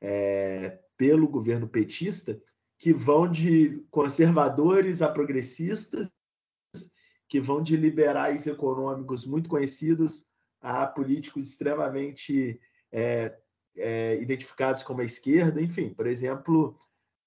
[0.00, 2.40] é, pelo governo petista,
[2.78, 6.10] que vão de conservadores a progressistas
[7.28, 10.24] que vão de liberais econômicos muito conhecidos
[10.60, 12.60] a políticos extremamente
[12.92, 13.36] é,
[13.76, 15.60] é, identificados como a esquerda.
[15.60, 16.76] Enfim, por exemplo,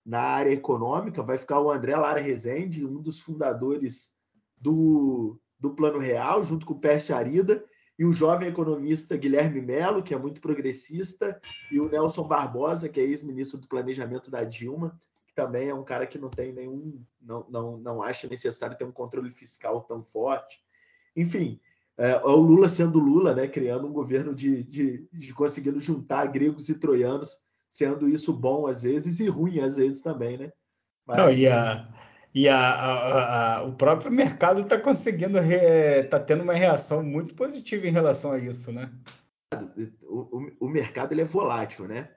[0.05, 4.13] na área econômica vai ficar o André Lara Rezende, um dos fundadores
[4.57, 7.63] do, do Plano Real, junto com o Pércio Arida,
[7.97, 12.99] e o jovem economista Guilherme Melo, que é muito progressista, e o Nelson Barbosa, que
[12.99, 14.97] é ex-ministro do Planejamento da Dilma,
[15.39, 18.91] também é um cara que não tem nenhum, não, não, não acha necessário ter um
[18.91, 20.59] controle fiscal tão forte.
[21.15, 21.61] Enfim,
[21.97, 26.67] é, o Lula sendo Lula, né, criando um governo de, de, de conseguindo juntar gregos
[26.67, 30.51] e troianos, sendo isso bom às vezes e ruim às vezes também, né?
[31.07, 31.17] Mas...
[31.17, 31.87] Não, e a,
[32.35, 37.87] e a, a, a, o próprio mercado está conseguindo, está tendo uma reação muito positiva
[37.87, 38.91] em relação a isso, né?
[40.03, 42.09] O, o, o mercado ele é volátil, né?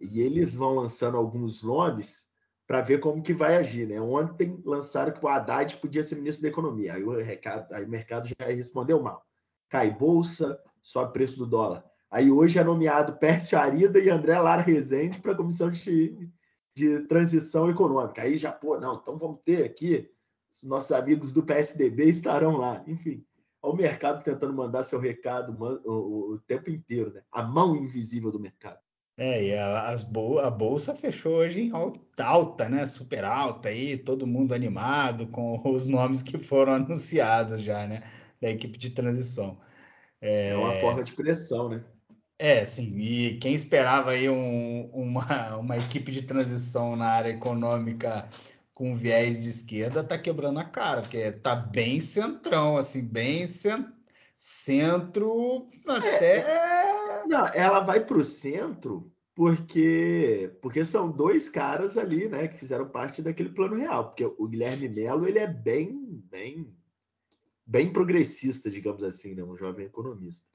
[0.00, 2.29] E eles vão lançando alguns nomes
[2.70, 3.84] para ver como que vai agir.
[3.84, 4.00] Né?
[4.00, 6.94] Ontem lançaram que o Haddad podia ser ministro da Economia.
[6.94, 9.26] Aí o, recado, aí o mercado já respondeu mal.
[9.68, 11.84] Cai bolsa, sobe preço do dólar.
[12.08, 16.30] Aí hoje é nomeado Pércio Arida e André Lara Rezende para a Comissão de,
[16.72, 18.22] de Transição Econômica.
[18.22, 20.08] Aí já, pô, não, então vamos ter aqui,
[20.54, 22.84] os nossos amigos do PSDB estarão lá.
[22.86, 23.26] Enfim,
[23.60, 27.22] o mercado tentando mandar seu recado o, o tempo inteiro, né?
[27.32, 28.78] A mão invisível do mercado.
[29.20, 31.72] É, e a, bol a bolsa fechou hoje em
[32.16, 32.86] alta, né?
[32.86, 38.02] Super alta aí, todo mundo animado com os nomes que foram anunciados já, né?
[38.40, 39.58] Da equipe de transição.
[40.22, 41.84] É, é uma forma de pressão, né?
[42.38, 42.96] É, sim.
[42.96, 48.26] E quem esperava aí um, uma, uma equipe de transição na área econômica
[48.72, 53.86] com viés de esquerda tá quebrando a cara, porque tá bem centrão, assim, bem cent
[54.38, 56.38] centro até.
[56.38, 56.79] É,
[57.30, 62.88] não, ela vai para o centro porque porque são dois caras ali, né, que fizeram
[62.88, 64.08] parte daquele plano real.
[64.08, 66.76] Porque o Guilherme Melo ele é bem bem
[67.64, 70.46] bem progressista, digamos assim, né, um jovem economista.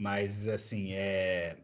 [0.00, 1.58] Mas assim é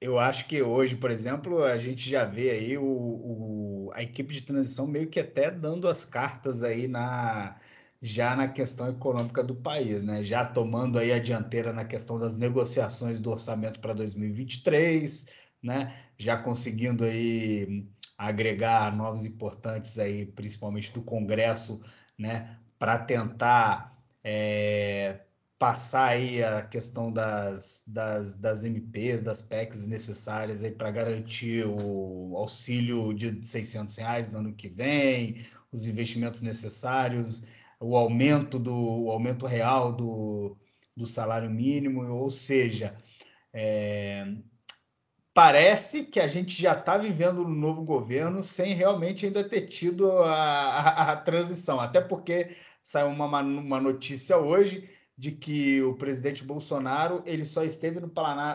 [0.00, 4.32] eu acho que hoje, por exemplo, a gente já vê aí o, o, a equipe
[4.32, 7.58] de transição meio que até dando as cartas aí na
[8.02, 10.22] já na questão econômica do país, né?
[10.22, 15.26] Já tomando aí a dianteira na questão das negociações do orçamento para 2023,
[15.62, 15.94] né?
[16.18, 17.86] Já conseguindo aí
[18.16, 21.80] agregar novos importantes aí, principalmente do Congresso,
[22.18, 22.58] né?
[22.78, 25.20] Para tentar é,
[25.58, 32.34] passar aí a questão das, das, das MPs, das PECs necessárias aí para garantir o
[32.34, 35.36] auxílio de 600 reais no ano que vem,
[35.70, 37.42] os investimentos necessários,
[37.80, 40.56] o aumento do o aumento real do,
[40.96, 42.96] do salário mínimo, ou seja,
[43.52, 44.26] é,
[45.34, 50.10] parece que a gente já está vivendo no novo governo sem realmente ainda ter tido
[50.22, 56.44] a, a, a transição, até porque saiu uma, uma notícia hoje de que o presidente
[56.44, 58.10] Bolsonaro ele só esteve no,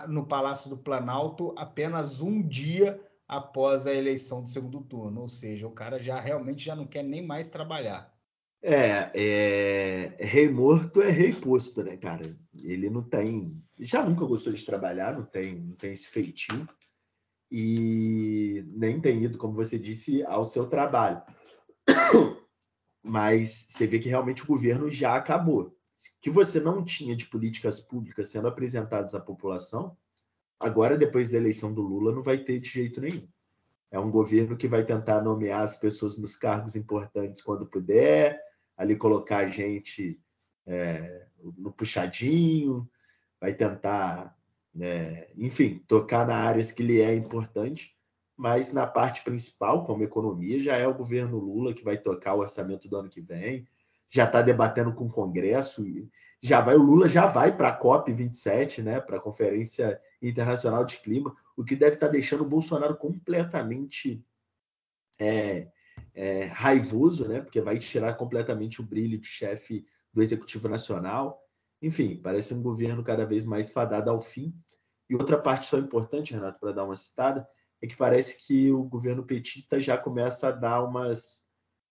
[0.08, 5.68] no Palácio do Planalto apenas um dia após a eleição do segundo turno, ou seja,
[5.68, 8.15] o cara já realmente já não quer nem mais trabalhar.
[8.62, 12.36] É, é, rei morto é rei posto, né, cara?
[12.58, 16.68] Ele não tem, já nunca gostou de trabalhar, não tem, não tem esse feitio
[17.52, 21.22] e nem tem ido, como você disse, ao seu trabalho.
[23.04, 25.76] Mas você vê que realmente o governo já acabou
[26.22, 29.98] que você não tinha de políticas públicas sendo apresentadas à população,
[30.60, 33.28] agora, depois da eleição do Lula, não vai ter de jeito nenhum.
[33.92, 38.42] É um governo que vai tentar nomear as pessoas nos cargos importantes quando puder,
[38.78, 40.20] ali colocar a gente
[40.66, 42.90] é, no puxadinho,
[43.40, 44.36] vai tentar,
[44.80, 47.96] é, enfim, tocar na áreas que lhe é importante,
[48.36, 52.40] mas na parte principal, como economia, já é o governo Lula que vai tocar o
[52.40, 53.68] orçamento do ano que vem,
[54.10, 55.84] já está debatendo com o Congresso
[56.42, 60.86] já vai o Lula já vai para a COP 27, né, para a Conferência Internacional
[60.86, 64.24] de Clima, o que deve estar tá deixando o Bolsonaro completamente
[65.20, 65.68] é,
[66.16, 71.42] é, raivoso, né, porque vai tirar completamente o brilho de chefe do Executivo Nacional.
[71.82, 74.56] Enfim, parece um governo cada vez mais fadado ao fim.
[75.10, 77.48] E outra parte só importante, Renato, para dar uma citada,
[77.82, 81.44] é que parece que o governo petista já começa a dar umas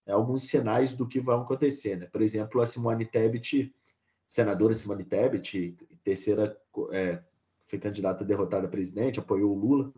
[0.06, 1.96] é, alguns sinais do que vai acontecer.
[1.96, 2.06] Né?
[2.06, 3.74] Por exemplo, a Simone Tebet,
[4.26, 6.56] senadora Simone Tebet, terceira,
[6.92, 7.22] é,
[7.62, 9.92] foi candidata derrotada a presidente, apoiou o Lula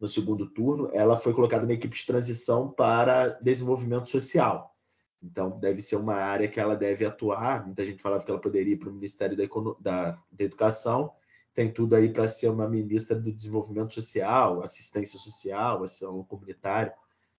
[0.00, 4.74] no segundo turno, ela foi colocada na equipe de transição para desenvolvimento social.
[5.22, 7.64] Então, deve ser uma área que ela deve atuar.
[7.64, 9.44] Muita gente falava que ela poderia ir para o Ministério da,
[9.80, 11.12] da, da Educação.
[11.54, 16.94] Tem tudo aí para ser uma ministra do Desenvolvimento Social, Assistência Social, Ação Comunitária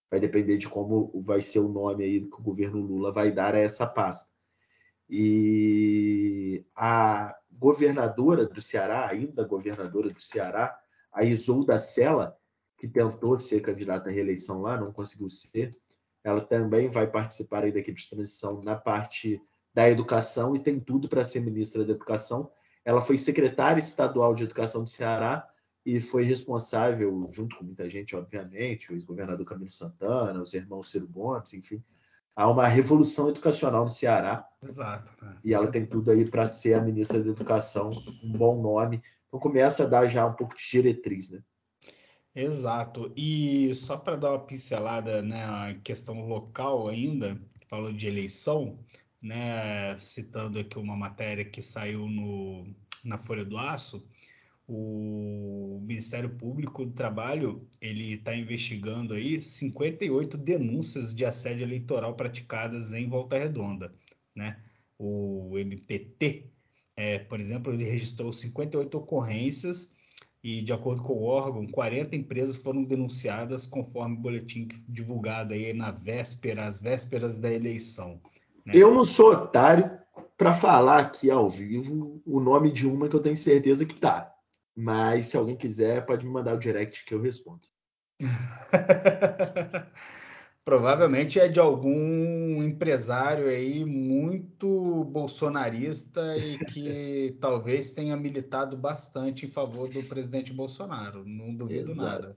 [0.09, 3.55] vai depender de como vai ser o nome aí que o governo Lula vai dar
[3.55, 4.31] a essa pasta.
[5.09, 10.77] E a governadora do Ceará, ainda governadora do Ceará,
[11.11, 12.37] a Isolda Sela,
[12.77, 15.71] que tentou ser candidata à reeleição lá, não conseguiu ser,
[16.23, 19.41] ela também vai participar aí da equipe de transição na parte
[19.73, 22.51] da educação e tem tudo para ser ministra da educação.
[22.83, 25.47] Ela foi secretária estadual de educação do Ceará
[25.85, 31.07] e foi responsável, junto com muita gente, obviamente, o ex-governador Camilo Santana, os irmãos Ciro
[31.07, 31.81] Gomes, enfim,
[32.35, 34.47] há uma revolução educacional no Ceará.
[34.61, 35.13] Exato.
[35.23, 35.37] Né?
[35.43, 37.91] E ela tem tudo aí para ser a ministra da Educação,
[38.23, 39.01] um bom nome.
[39.27, 41.41] Então começa a dar já um pouco de diretriz, né?
[42.37, 43.11] Exato.
[43.17, 48.77] E só para dar uma pincelada na né, questão local ainda, falou de eleição,
[49.19, 52.67] né, citando aqui uma matéria que saiu no,
[53.03, 54.07] na Folha do Aço,
[54.67, 62.93] o Ministério Público do Trabalho ele está investigando aí 58 denúncias de assédio eleitoral praticadas
[62.93, 63.91] em Volta Redonda,
[64.35, 64.61] né?
[64.99, 66.51] O MPT,
[66.95, 69.96] é, por exemplo, ele registrou 58 ocorrências
[70.47, 75.73] e, de acordo com o órgão, 40 empresas foram denunciadas conforme o boletim divulgado aí
[75.73, 78.21] na véspera, às vésperas da eleição.
[78.65, 78.71] Né?
[78.73, 79.91] Eu não sou otário
[80.37, 84.33] para falar aqui ao vivo o nome de uma que eu tenho certeza que tá.
[84.73, 87.67] Mas se alguém quiser, pode me mandar o direct que eu respondo.
[90.67, 99.49] Provavelmente é de algum empresário aí muito bolsonarista e que talvez tenha militado bastante em
[99.49, 101.23] favor do presidente Bolsonaro.
[101.25, 102.01] Não duvido Exato.
[102.01, 102.35] nada.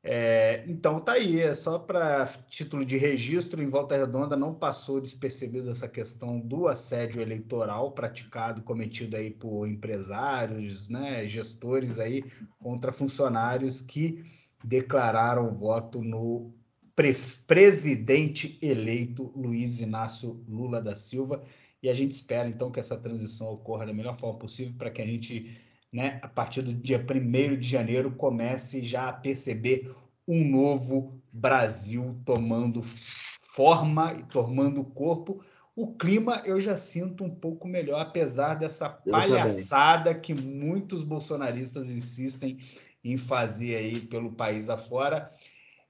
[0.00, 5.00] É, então tá aí, é só para título de registro, em Volta Redonda não passou
[5.00, 12.22] despercebido essa questão do assédio eleitoral praticado, cometido aí por empresários, né, gestores aí
[12.60, 14.24] contra funcionários que
[14.62, 16.54] declararam voto no
[16.94, 17.14] pre
[17.46, 21.40] presidente eleito Luiz Inácio Lula da Silva.
[21.82, 25.02] E a gente espera então que essa transição ocorra da melhor forma possível para que
[25.02, 25.54] a gente
[25.94, 29.94] né, a partir do dia 1 de janeiro, comece já a perceber
[30.26, 35.40] um novo Brasil tomando forma e tomando corpo.
[35.76, 42.58] O clima eu já sinto um pouco melhor, apesar dessa palhaçada que muitos bolsonaristas insistem
[43.04, 45.32] em fazer aí pelo país afora.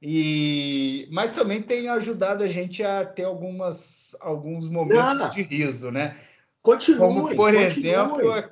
[0.06, 5.30] E, mas também tem ajudado a gente a ter algumas, alguns momentos Não.
[5.30, 6.14] de riso, né?
[6.62, 7.64] Continue, Como, por continue.
[7.64, 8.44] exemplo,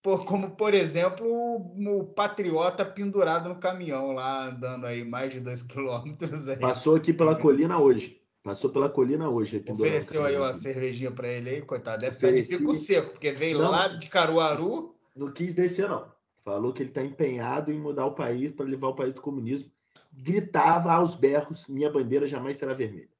[0.00, 5.40] por, como, por exemplo, o, o, Patriota pendurado no caminhão lá, andando aí mais de
[5.40, 6.48] dois quilômetros.
[6.48, 6.58] Aí.
[6.58, 8.22] Passou aqui pela colina hoje.
[8.44, 9.64] Passou pela colina hoje.
[9.68, 11.98] Ofereceu aí uma cervejinha para ele aí, coitado.
[11.98, 14.94] Deve estar de pico seco, porque veio não, lá de Caruaru.
[15.16, 16.06] Não quis descer, não.
[16.44, 19.68] Falou que ele está empenhado em mudar o país para levar o país do comunismo.
[20.16, 23.16] Gritava aos berros: minha bandeira jamais será vermelha.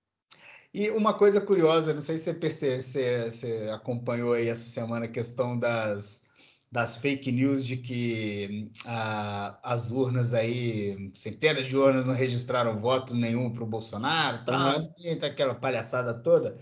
[0.73, 5.07] E uma coisa curiosa, não sei se você, percebe, se você acompanhou aí essa semana
[5.07, 6.27] a questão das,
[6.71, 13.15] das fake news de que ah, as urnas aí, centenas de urnas não registraram voto
[13.15, 15.19] nenhum para o Bolsonaro, tá, uhum.
[15.19, 16.59] tá aquela palhaçada toda,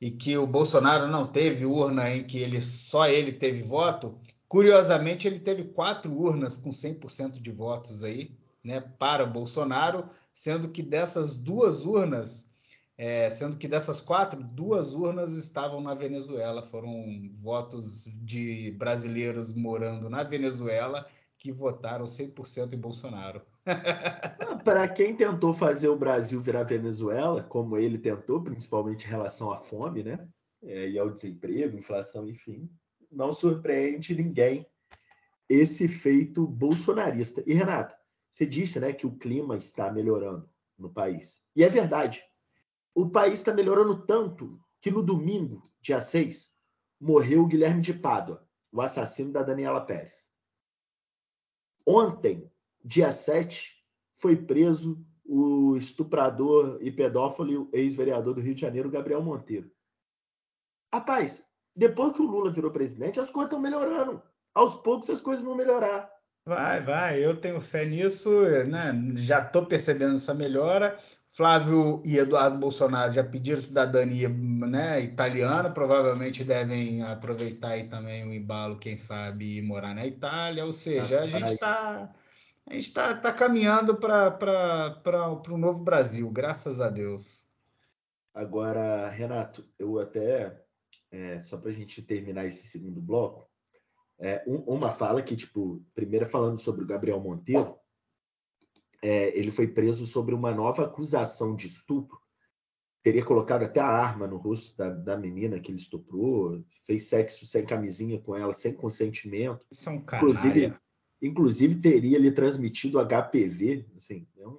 [0.00, 4.16] e que o Bolsonaro não teve urna em que ele só ele teve voto.
[4.46, 8.30] Curiosamente, ele teve quatro urnas com 100% de votos aí,
[8.64, 12.54] né, para Bolsonaro, sendo que dessas duas urnas
[12.96, 20.08] é, sendo que dessas quatro, duas urnas estavam na Venezuela, foram votos de brasileiros morando
[20.08, 21.04] na Venezuela
[21.36, 23.42] que votaram 100% em Bolsonaro.
[24.64, 29.58] Para quem tentou fazer o Brasil virar Venezuela, como ele tentou, principalmente em relação à
[29.58, 30.26] fome, né?
[30.62, 32.70] É, e ao desemprego, inflação, enfim,
[33.10, 34.66] não surpreende ninguém
[35.48, 37.42] esse feito bolsonarista.
[37.46, 37.94] E Renato,
[38.34, 41.40] você disse, né, que o clima está melhorando no país.
[41.56, 42.22] E é verdade
[42.94, 46.52] o país está melhorando tanto que no domingo, dia 6,
[47.00, 50.30] morreu o Guilherme de Pádua, o assassino da Daniela Pérez.
[51.84, 52.48] Ontem,
[52.84, 53.74] dia 7,
[54.14, 59.70] foi preso o estuprador e pedófilo ex-vereador do Rio de Janeiro, Gabriel Monteiro.
[60.92, 64.22] Rapaz, depois que o Lula virou presidente, as coisas estão melhorando.
[64.54, 66.13] Aos poucos as coisas vão melhorar.
[66.46, 68.30] Vai, vai, eu tenho fé nisso,
[68.66, 68.92] né?
[69.16, 70.98] já estou percebendo essa melhora.
[71.28, 78.32] Flávio e Eduardo Bolsonaro já pediram cidadania né, italiana, provavelmente devem aproveitar aí também o
[78.32, 80.64] embalo, quem sabe, e morar na Itália.
[80.64, 82.12] Ou seja, a gente está
[82.66, 87.44] a gente está tá caminhando para o novo Brasil, graças a Deus.
[88.32, 90.62] Agora, Renato, eu até,
[91.10, 93.46] é, só para a gente terminar esse segundo bloco,
[94.18, 97.76] é, um, uma fala que, tipo, primeiro falando sobre o Gabriel Monteiro,
[99.02, 102.18] é, ele foi preso sobre uma nova acusação de estupro.
[103.02, 107.44] Teria colocado até a arma no rosto da, da menina que ele estuprou, fez sexo
[107.44, 109.66] sem camisinha com ela, sem consentimento.
[109.70, 110.74] Isso é um inclusive,
[111.20, 114.58] inclusive teria lhe transmitido HPV, assim, é um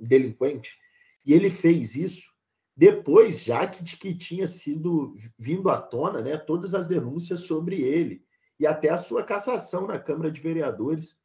[0.00, 0.76] delinquente.
[1.24, 2.34] E ele fez isso
[2.76, 8.24] depois, já que, que tinha sido vindo à tona, né, todas as denúncias sobre ele
[8.60, 11.18] e até a sua cassação na Câmara de Vereadores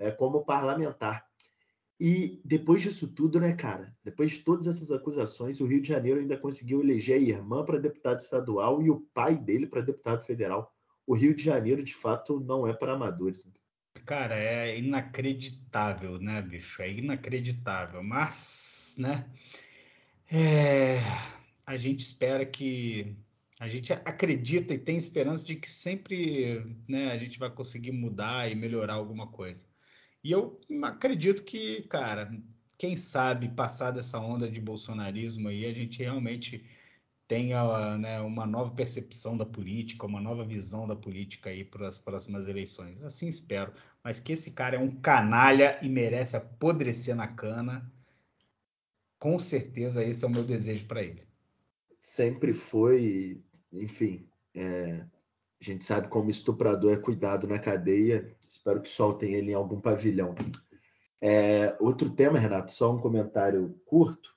[0.00, 1.24] é, como parlamentar.
[1.98, 3.96] E depois disso tudo, né, cara?
[4.02, 7.78] Depois de todas essas acusações, o Rio de Janeiro ainda conseguiu eleger a irmã para
[7.78, 10.74] deputado estadual e o pai dele para deputado federal.
[11.06, 13.44] O Rio de Janeiro, de fato, não é para amadores.
[13.44, 13.52] Né?
[14.04, 16.82] Cara, é inacreditável, né, bicho?
[16.82, 18.02] É inacreditável.
[18.02, 19.30] Mas, né?
[20.32, 20.98] É...
[21.64, 23.16] A gente espera que.
[23.60, 28.50] A gente acredita e tem esperança de que sempre né, a gente vai conseguir mudar
[28.50, 29.66] e melhorar alguma coisa.
[30.24, 32.32] E eu acredito que, cara,
[32.78, 36.64] quem sabe passar dessa onda de bolsonarismo aí, a gente realmente
[37.28, 41.98] tenha né, uma nova percepção da política, uma nova visão da política aí para as
[41.98, 43.02] próximas eleições.
[43.02, 43.72] Assim espero.
[44.02, 47.90] Mas que esse cara é um canalha e merece apodrecer na cana.
[49.18, 51.31] Com certeza esse é o meu desejo para ele.
[52.02, 53.40] Sempre foi,
[53.72, 55.06] enfim, é,
[55.60, 58.36] a gente sabe como estuprador é cuidado na cadeia.
[58.46, 60.34] Espero que soltem ele em algum pavilhão.
[61.20, 64.34] É, outro tema, Renato, só um comentário curto.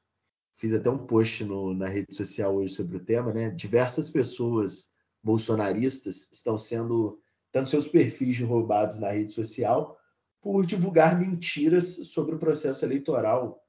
[0.53, 3.49] Fiz até um post no, na rede social hoje sobre o tema, né?
[3.49, 4.91] Diversas pessoas
[5.23, 7.19] bolsonaristas estão sendo
[7.51, 9.97] tendo seus perfis roubados na rede social
[10.41, 13.59] por divulgar mentiras sobre o processo eleitoral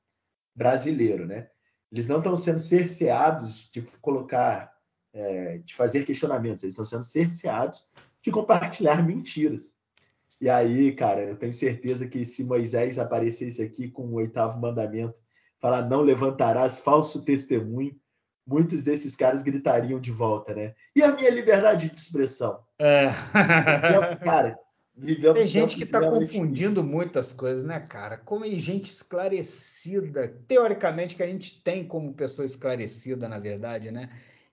[0.55, 1.49] brasileiro, né?
[1.93, 4.73] Eles não estão sendo cerceados de colocar,
[5.13, 7.85] é, de fazer questionamentos, eles estão sendo cerceados
[8.21, 9.75] de compartilhar mentiras.
[10.41, 15.21] E aí, cara, eu tenho certeza que se Moisés aparecesse aqui com o oitavo mandamento,
[15.59, 17.97] falar não levantarás falso testemunho,
[18.47, 20.75] muitos desses caras gritariam de volta, né?
[20.95, 22.61] E a minha liberdade de expressão?
[22.79, 23.07] É.
[24.23, 24.59] cara,
[25.35, 28.17] Tem gente que está confundindo muitas coisas, né, cara?
[28.17, 29.76] Como é gente esclarecida,
[30.47, 34.09] teoricamente, que a gente tem como pessoa esclarecida, na verdade, né?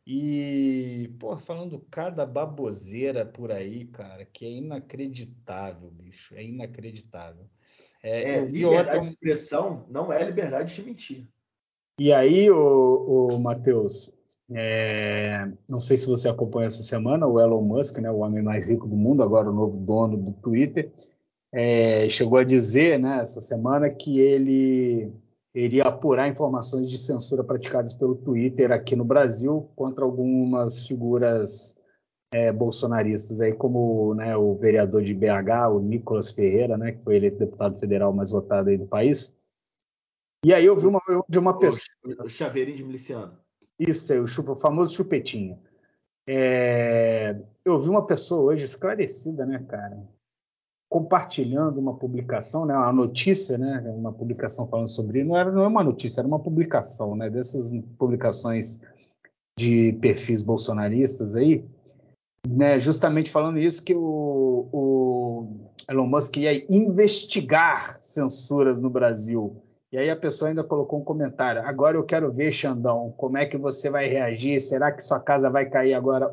[0.06, 7.46] E, pô, falando cada baboseira por aí, cara, que é inacreditável, bicho, é inacreditável.
[8.04, 9.00] É, é liberdade outra...
[9.00, 11.28] de expressão não é liberdade de mentir.
[11.98, 14.12] E aí, o, o Matheus,
[14.52, 18.68] é, não sei se você acompanha essa semana, o Elon Musk, né, o homem mais
[18.68, 20.92] rico do mundo, agora o novo dono do Twitter,
[21.52, 25.14] é, chegou a dizer né, essa semana que ele
[25.54, 31.78] iria apurar informações de censura praticadas pelo Twitter aqui no Brasil contra algumas figuras
[32.34, 37.16] é, bolsonaristas, aí como né, o vereador de BH, o Nicolas Ferreira, né, que foi
[37.16, 39.36] eleito deputado federal mais votado aí do país.
[40.44, 41.80] E aí eu vi uma de uma pessoa.
[42.26, 43.38] O chaveirinho de miliciano.
[43.80, 45.60] Isso aí, o, chupa, o famoso chupetinho.
[46.28, 50.04] É, eu vi uma pessoa hoje esclarecida, né, cara?
[50.94, 55.68] Compartilhando uma publicação, né, uma notícia, né, uma publicação falando sobre não era não é
[55.68, 58.80] uma notícia, era uma publicação, né, dessas publicações
[59.58, 61.66] de perfis bolsonaristas aí,
[62.48, 65.48] né, justamente falando isso que o, o
[65.90, 69.64] Elon Musk ia investigar censuras no Brasil.
[69.92, 71.64] E aí a pessoa ainda colocou um comentário.
[71.64, 74.62] Agora eu quero ver, Xandão, como é que você vai reagir?
[74.62, 76.32] Será que sua casa vai cair agora?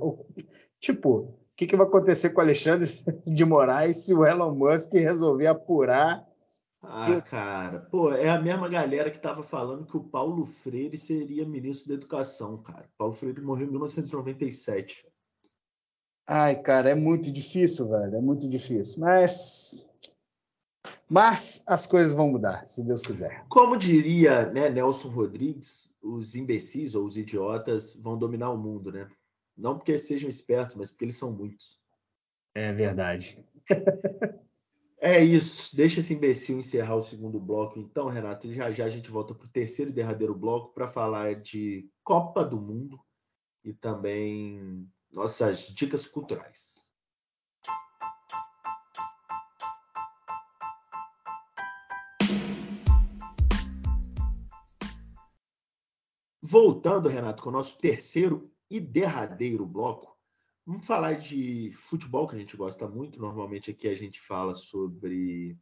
[0.79, 2.91] Tipo, que, que vai acontecer com o Alexandre
[3.27, 6.27] de Moraes se o Elon Musk resolver apurar?
[6.83, 11.47] Ah, cara, pô, é a mesma galera que estava falando que o Paulo Freire seria
[11.47, 12.89] ministro da Educação, cara.
[12.97, 15.07] Paulo Freire morreu em 1997.
[16.27, 19.01] Ai, cara, é muito difícil, velho, é muito difícil.
[19.03, 19.87] Mas
[21.07, 23.45] mas as coisas vão mudar, se Deus quiser.
[23.51, 29.07] Como diria né, Nelson Rodrigues, os imbecis ou os idiotas vão dominar o mundo, né?
[29.61, 31.79] Não porque sejam espertos, mas porque eles são muitos.
[32.55, 33.45] É verdade.
[34.99, 35.77] é isso.
[35.77, 37.79] Deixa esse imbecil encerrar o segundo bloco.
[37.79, 41.35] Então, Renato, já já a gente volta para o terceiro e derradeiro bloco para falar
[41.35, 42.99] de Copa do Mundo
[43.63, 46.81] e também nossas dicas culturais.
[56.43, 60.17] Voltando, Renato, com o nosso terceiro e derradeiro bloco,
[60.65, 63.21] vamos falar de futebol, que a gente gosta muito.
[63.21, 65.59] Normalmente aqui a gente fala sobre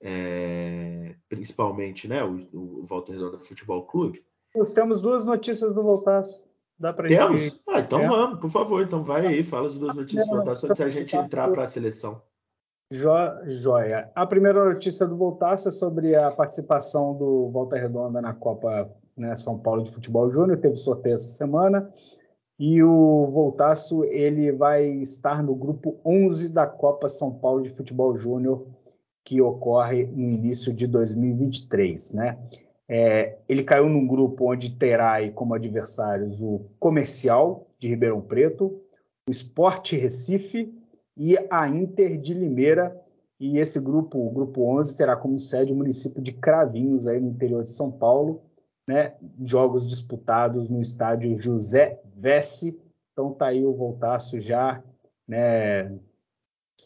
[0.00, 4.24] é, principalmente né, o, o Volta Redonda Futebol Clube.
[4.54, 6.44] Nós temos duas notícias do Voltaço.
[6.78, 7.40] Dá pra Temos?
[7.40, 7.60] Gente...
[7.68, 8.06] Ah, então é.
[8.06, 8.82] vamos, por favor.
[8.82, 11.66] Então vai aí, fala as duas notícias do Voltaço antes da gente entrar para a
[11.66, 12.20] seleção.
[12.90, 13.10] Jo,
[13.46, 14.10] joia.
[14.14, 19.34] A primeira notícia do Voltaço é sobre a participação do Volta Redonda na Copa né,
[19.36, 20.58] São Paulo de Futebol Júnior.
[20.58, 21.90] Teve sorteio essa semana.
[22.58, 28.16] E o Voltaço ele vai estar no grupo 11 da Copa São Paulo de Futebol
[28.16, 28.66] Júnior,
[29.24, 32.38] que ocorre no início de 2023, né?
[32.86, 38.80] É, ele caiu num grupo onde terá como adversários o Comercial de Ribeirão Preto,
[39.26, 40.72] o Sport Recife
[41.16, 43.00] e a Inter de Limeira.
[43.40, 47.30] E esse grupo, o grupo 11, terá como sede o município de Cravinhos, aí no
[47.30, 48.42] interior de São Paulo
[48.86, 52.80] né, jogos disputados no estádio José Vessi.
[53.12, 54.82] Então tá aí o Voltaço já
[55.26, 55.96] né,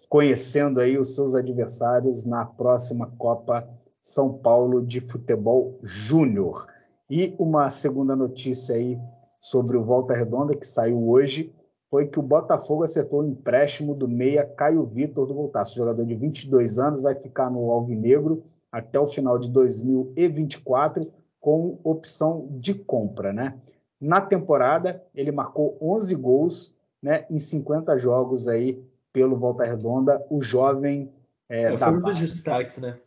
[0.08, 3.68] conhecendo aí os seus adversários na próxima Copa
[4.00, 6.66] São Paulo de Futebol Júnior.
[7.10, 8.98] E uma segunda notícia aí
[9.40, 11.54] sobre o Volta Redonda que saiu hoje
[11.90, 16.14] foi que o Botafogo acertou o empréstimo do meia Caio Vitor do Voltaço, jogador de
[16.14, 21.10] 22 anos, vai ficar no Alvinegro até o final de 2024
[21.40, 23.58] com opção de compra, né?
[24.00, 28.82] Na temporada, ele marcou 11 gols né, em 50 jogos aí
[29.12, 30.24] pelo Volta Redonda.
[30.30, 31.12] O jovem.
[31.48, 32.98] É, é, foi um dos destaques, né?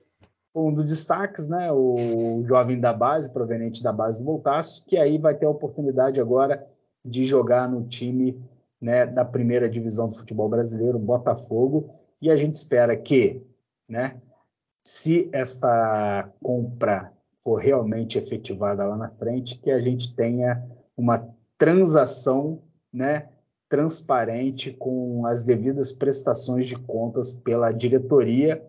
[0.53, 1.71] Um dos destaques, né?
[1.71, 6.19] O jovem da base, proveniente da base do Voltaço, que aí vai ter a oportunidade
[6.19, 6.67] agora
[7.05, 8.37] de jogar no time
[8.79, 11.89] né, da primeira divisão do futebol brasileiro, Botafogo.
[12.21, 13.41] E a gente espera que,
[13.87, 14.19] né,
[14.83, 17.13] se esta compra
[17.43, 20.63] for realmente efetivada lá na frente, que a gente tenha
[20.97, 21.27] uma
[21.57, 22.61] transação
[22.93, 23.29] né,
[23.69, 28.61] transparente com as devidas prestações de contas pela diretoria,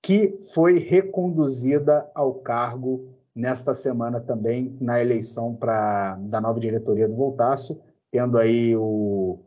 [0.00, 7.16] que foi reconduzida ao cargo nesta semana também na eleição pra, da nova diretoria do
[7.16, 7.80] Voltaço,
[8.12, 9.40] tendo aí o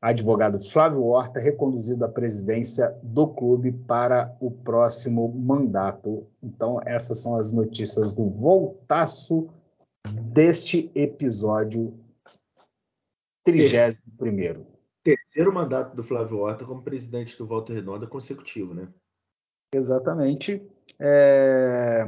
[0.00, 6.26] advogado Flávio Horta reconduzido à presidência do clube para o próximo mandato.
[6.42, 9.48] Então, essas são as notícias do Voltaço
[10.32, 11.98] deste episódio
[13.44, 14.66] 31
[15.04, 18.88] Terceiro mandato do Flávio Horta como presidente do Volta Redonda consecutivo, né?
[19.74, 20.62] Exatamente.
[21.00, 22.06] É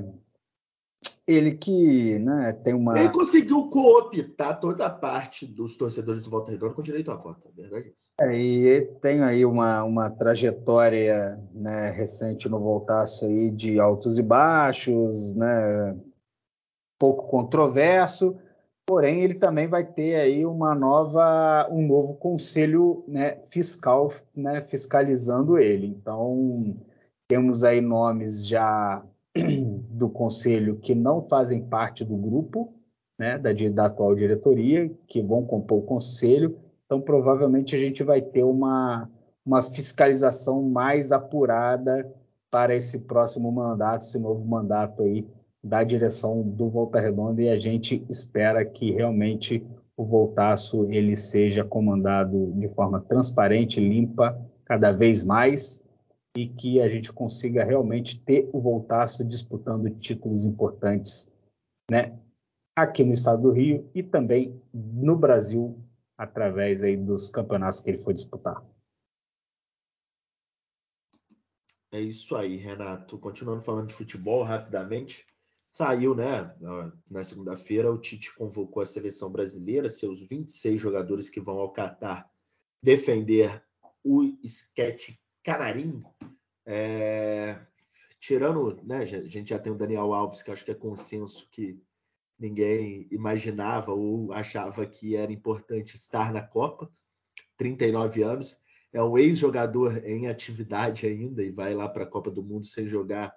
[1.26, 2.98] ele que né, tem uma.
[2.98, 7.48] Ele conseguiu cooptar toda a parte dos torcedores do Volta Redonda com direito à voto,
[7.48, 8.10] é verdade isso.
[8.20, 14.22] É, e tem aí uma, uma trajetória né, recente no Voltaço aí de altos e
[14.22, 15.98] baixos, né,
[16.99, 18.36] pouco controverso,
[18.86, 25.59] porém ele também vai ter aí uma nova, um novo conselho né, fiscal né, fiscalizando
[25.59, 25.86] ele.
[25.86, 26.76] Então
[27.26, 29.03] temos aí nomes já
[29.90, 32.72] do conselho que não fazem parte do grupo,
[33.18, 36.59] né, da, da atual diretoria, que vão compor o conselho.
[36.84, 39.09] Então, provavelmente, a gente vai ter uma,
[39.45, 42.12] uma fiscalização mais apurada
[42.51, 45.26] para esse próximo mandato, esse novo mandato aí
[45.64, 51.64] da direção do Volta Redonda e a gente espera que realmente o Voltaço ele seja
[51.64, 55.82] comandado de forma transparente, limpa, cada vez mais
[56.36, 61.32] e que a gente consiga realmente ter o Voltaço disputando títulos importantes,
[61.90, 62.18] né?
[62.76, 65.78] Aqui no estado do Rio e também no Brasil
[66.18, 68.62] através aí dos campeonatos que ele foi disputar.
[71.90, 73.16] É isso aí, Renato.
[73.18, 75.24] Continuando falando de futebol rapidamente,
[75.74, 76.54] saiu, né?
[77.10, 82.30] Na segunda-feira, o Tite convocou a seleção brasileira, seus 26 jogadores que vão ao Catar
[82.80, 83.60] defender
[84.04, 86.04] o sketch Canarim,
[86.64, 87.58] é,
[88.20, 91.76] tirando, né, a gente já tem o Daniel Alves, que acho que é consenso que
[92.38, 96.88] ninguém imaginava ou achava que era importante estar na Copa,
[97.56, 98.56] 39 anos,
[98.92, 102.86] é um ex-jogador em atividade ainda e vai lá para a Copa do Mundo sem
[102.86, 103.34] jogar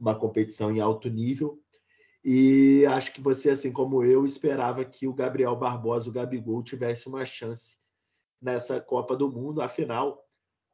[0.00, 1.60] uma competição em alto nível.
[2.22, 7.08] E acho que você, assim como eu, esperava que o Gabriel Barbosa, o Gabigol, tivesse
[7.08, 7.76] uma chance
[8.40, 9.62] nessa Copa do Mundo.
[9.62, 10.26] Afinal,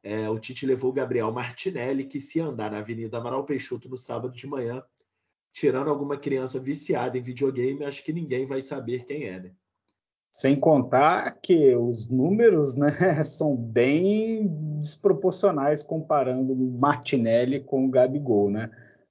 [0.03, 3.97] é, o Tite levou o Gabriel Martinelli, que se andar na Avenida Amaral Peixoto no
[3.97, 4.83] sábado de manhã,
[5.53, 9.51] tirando alguma criança viciada em videogame, acho que ninguém vai saber quem é, né?
[10.31, 12.91] Sem contar que os números né,
[13.25, 18.51] são bem desproporcionais comparando o Martinelli com o Gabigol.
[18.51, 18.69] Né?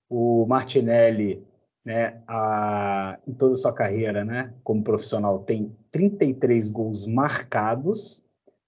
[0.09, 1.45] O Martinelli,
[1.87, 8.25] né, a, em toda a sua carreira né, como profissional, tem 33 gols marcados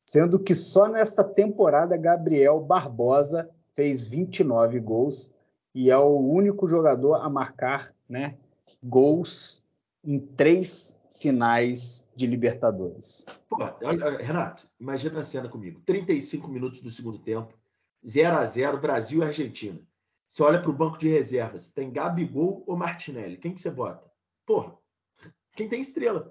[0.07, 5.35] sendo que só nesta temporada Gabriel Barbosa fez 29 gols
[5.75, 8.37] e é o único jogador a marcar né,
[8.83, 9.63] gols
[10.03, 13.27] em três finais de Libertadores.
[13.51, 13.59] Pô,
[14.21, 17.53] Renato, imagina a cena comigo: 35 minutos do segundo tempo,
[18.07, 19.79] 0 a 0 Brasil e Argentina.
[20.29, 23.39] Você olha para o banco de reservas, tem Gabigol ou Martinelli?
[23.39, 24.07] Quem que você bota?
[24.45, 24.77] Porra,
[25.57, 26.31] quem tem estrela?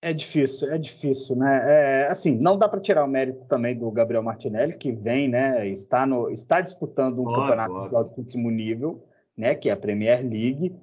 [0.00, 1.62] É difícil, é difícil, né?
[1.66, 5.66] É, assim, não dá para tirar o mérito também do Gabriel Martinelli, que vem, né?
[5.66, 7.90] Está, no, está disputando um óbvio, campeonato óbvio.
[7.90, 9.04] de altíssimo nível,
[9.36, 9.54] né?
[9.54, 10.76] Que é a Premier League,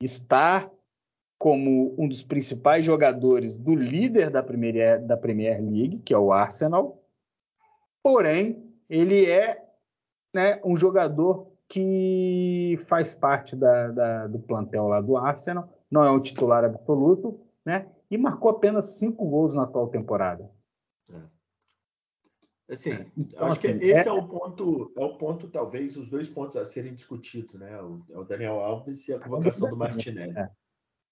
[0.00, 0.70] está
[1.38, 6.32] como um dos principais jogadores do líder da Premier, da Premier League, que é o
[6.32, 7.02] Arsenal.
[8.02, 9.65] Porém, ele é
[10.36, 16.10] né, um jogador que faz parte da, da, do plantel lá do Arsenal, não é
[16.10, 17.86] um titular absoluto, né?
[18.10, 20.48] e marcou apenas cinco gols na atual temporada.
[21.10, 21.20] É.
[22.72, 24.10] Assim, é, então, acho assim, que esse é...
[24.10, 24.12] é...
[24.12, 27.80] o ponto, é o ponto, talvez, os dois pontos a serem discutidos, né?
[27.80, 30.36] O, é o Daniel Alves e a convocação do Martinelli.
[30.36, 30.50] É.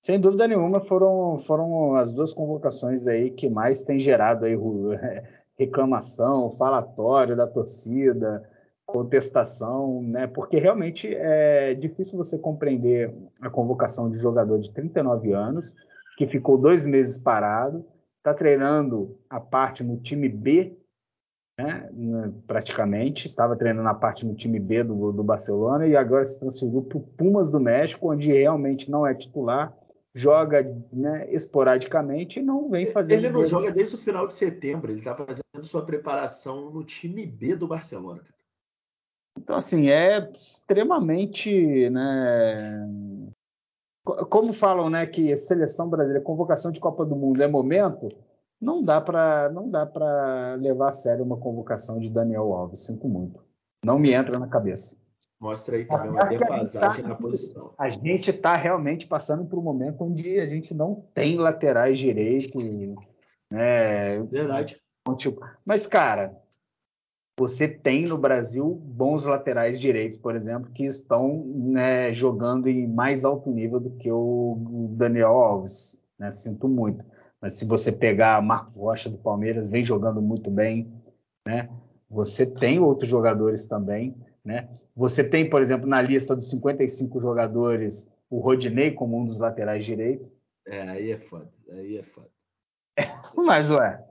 [0.02, 4.54] Sem dúvida nenhuma, foram, foram as duas convocações aí que mais têm gerado aí
[5.56, 8.48] reclamação, falatório da torcida,
[8.94, 10.28] contestação, né?
[10.28, 15.74] Porque realmente é difícil você compreender a convocação de jogador de 39 anos
[16.16, 17.84] que ficou dois meses parado,
[18.18, 20.78] está treinando a parte no time B,
[21.58, 21.90] né,
[22.46, 26.82] praticamente, estava treinando a parte no time B do, do Barcelona e agora se transferiu
[26.82, 29.76] para o Pumas do México, onde realmente não é titular,
[30.14, 33.18] joga né, esporadicamente e não vem fazendo.
[33.18, 37.26] Ele não joga desde o final de setembro, ele está fazendo sua preparação no time
[37.26, 38.22] B do Barcelona.
[39.36, 42.88] Então, assim, é extremamente né,
[44.04, 48.08] como falam, né, que seleção brasileira, convocação de Copa do Mundo é momento,
[48.60, 53.08] não dá para não dá para levar a sério uma convocação de Daniel Alves, sinto
[53.08, 53.42] muito.
[53.84, 54.96] Não me entra na cabeça.
[55.40, 57.74] Mostra aí também uma defasagem tá, na posição.
[57.76, 62.62] A gente está realmente passando por um momento onde a gente não tem laterais direitos.
[63.50, 64.22] Né?
[64.22, 64.80] Verdade.
[65.66, 66.34] Mas, cara,
[67.38, 73.24] você tem no Brasil bons laterais direitos, por exemplo, que estão né, jogando em mais
[73.24, 76.00] alto nível do que o Daniel Alves.
[76.18, 76.30] Né?
[76.30, 77.04] Sinto muito.
[77.40, 80.92] Mas se você pegar Marcos Rocha do Palmeiras, vem jogando muito bem.
[81.46, 81.68] Né?
[82.08, 84.14] Você tem outros jogadores também.
[84.44, 84.68] Né?
[84.94, 89.84] Você tem, por exemplo, na lista dos 55 jogadores, o Rodinei como um dos laterais
[89.84, 90.28] direitos.
[90.66, 91.52] É, aí é foda.
[91.72, 92.30] Aí é foda.
[93.36, 94.02] Mas, ué.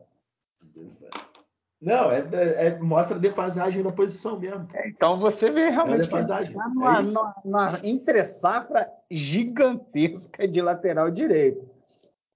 [1.84, 2.24] Não, é,
[2.68, 4.68] é, mostra a defasagem da posição mesmo.
[4.74, 6.56] É, então você vê realmente é defasagem.
[6.56, 11.70] Tá numa, é numa, numa entre safra gigantesca de lateral direito.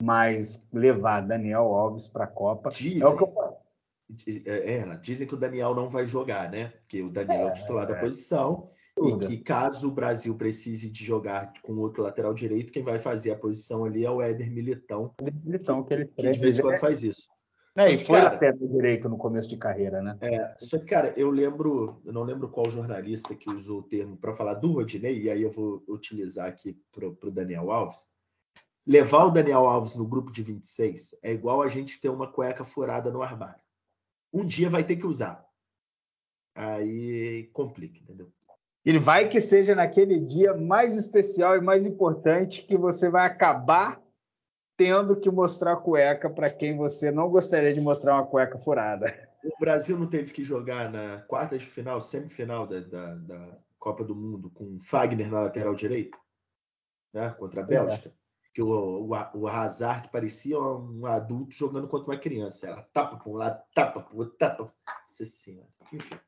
[0.04, 3.02] Mas levar Daniel Alves para a Copa Dizem.
[3.02, 3.34] é o que eu
[4.46, 6.72] é, é, dizem que o Daniel não vai jogar, né?
[6.88, 8.00] Que o Daniel é, é o titular da é.
[8.00, 8.70] posição
[9.00, 13.32] e que caso o Brasil precise de jogar com outro lateral direito, quem vai fazer
[13.32, 15.14] a posição ali é o Éder Militão.
[15.44, 17.28] Militão, que, ele que de vez em quando faz isso.
[17.78, 20.18] É, e foi lateral direito no começo de carreira, né?
[20.22, 24.18] É, só que, cara, eu lembro, eu não lembro qual jornalista que usou o termo
[24.18, 28.08] para falar do Rodinei, e aí eu vou utilizar aqui para o Daniel Alves.
[28.86, 32.64] Levar o Daniel Alves no grupo de 26 é igual a gente ter uma cueca
[32.64, 33.62] furada no armário
[34.34, 35.46] um dia vai ter que usar.
[36.56, 38.32] Aí complica, entendeu?
[38.86, 44.02] Ele vai que seja naquele dia mais especial e mais importante que você vai acabar
[44.78, 49.28] tendo que mostrar a cueca para quem você não gostaria de mostrar uma cueca furada.
[49.44, 54.04] O Brasil não teve que jogar na quarta de final, semifinal da, da, da Copa
[54.04, 56.18] do Mundo com Fagner na lateral direita,
[57.14, 58.10] né, contra a Bélgica.
[58.10, 62.66] É que o, o, o Hazard parecia um adulto jogando contra uma criança.
[62.66, 64.74] Ela tapa para um lado, tapa para o outro, tapa.
[64.88, 65.70] Nossa senhora.
[65.94, 66.20] Enfim.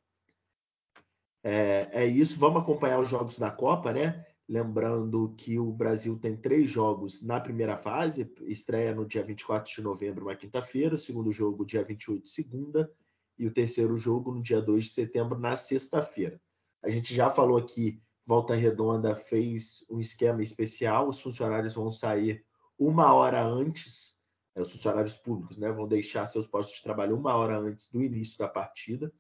[1.44, 2.40] É, é, isso.
[2.40, 4.24] Vamos acompanhar os jogos da Copa, né?
[4.50, 9.82] Lembrando que o Brasil tem três jogos na primeira fase, estreia no dia 24 de
[9.82, 12.92] novembro, uma quinta-feira, o segundo jogo, dia 28, segunda,
[13.38, 16.42] e o terceiro jogo no dia 2 de setembro, na sexta-feira.
[16.82, 22.46] A gente já falou aqui Volta Redonda fez um esquema especial, os funcionários vão sair
[22.78, 24.20] uma hora antes,
[24.56, 28.04] é, os funcionários públicos né, vão deixar seus postos de trabalho uma hora antes do
[28.04, 29.12] início da partida.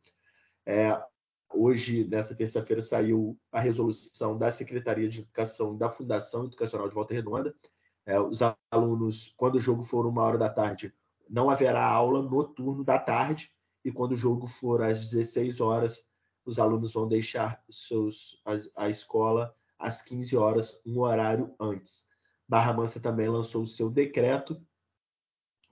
[0.64, 0.92] É,
[1.54, 7.14] hoje, nessa terça-feira, saiu a resolução da Secretaria de Educação da Fundação Educacional de Volta
[7.14, 7.56] Redonda.
[8.06, 8.40] É, os
[8.72, 10.94] alunos, quando o jogo for uma hora da tarde,
[11.30, 13.52] não haverá aula no turno da tarde,
[13.84, 16.08] e quando o jogo for às 16 horas,
[16.46, 22.10] os alunos vão deixar seus, a, a escola às 15 horas, um horário antes.
[22.48, 24.60] Barra Mansa também lançou o seu decreto.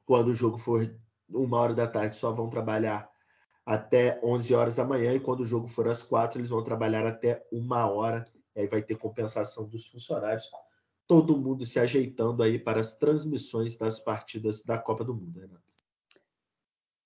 [0.05, 0.95] Quando o jogo for
[1.27, 3.09] uma hora da tarde, só vão trabalhar
[3.67, 7.05] até 11 horas da manhã, e quando o jogo for às quatro, eles vão trabalhar
[7.05, 8.23] até uma hora.
[8.55, 10.49] Aí vai ter compensação dos funcionários.
[11.05, 15.61] Todo mundo se ajeitando aí para as transmissões das partidas da Copa do Mundo, Renato.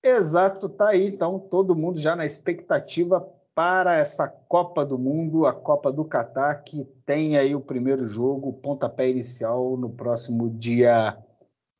[0.04, 1.08] Exato, tá aí.
[1.08, 6.64] Então, todo mundo já na expectativa para essa Copa do Mundo, a Copa do Catar,
[6.64, 11.18] que tem aí o primeiro jogo, pontapé inicial no próximo dia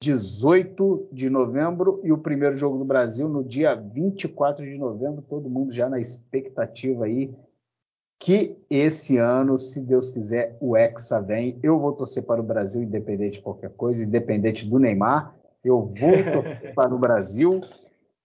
[0.02, 5.22] 18 de novembro e o primeiro jogo do Brasil no dia 24 de novembro.
[5.22, 7.32] Todo mundo já na expectativa aí
[8.20, 11.60] que esse ano, se Deus quiser, o Hexa vem.
[11.62, 15.36] Eu vou torcer para o Brasil, independente de qualquer coisa, independente do Neymar.
[15.64, 17.62] Eu vou torcer para o Brasil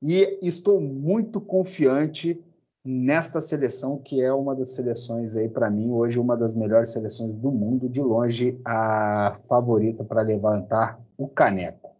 [0.02, 2.42] e estou muito confiante
[2.82, 7.34] nesta seleção, que é uma das seleções aí, para mim, hoje, uma das melhores seleções
[7.34, 11.94] do mundo, de longe, a favorita para levantar o caneco.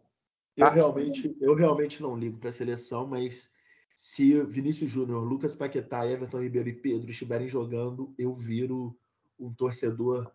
[0.56, 0.68] Tá?
[0.68, 3.50] Eu, realmente, eu realmente não ligo para a seleção, mas
[3.94, 8.96] se Vinícius Júnior, Lucas Paquetá, Everton Ribeiro e Pedro estiverem jogando, eu viro
[9.38, 10.30] um torcedor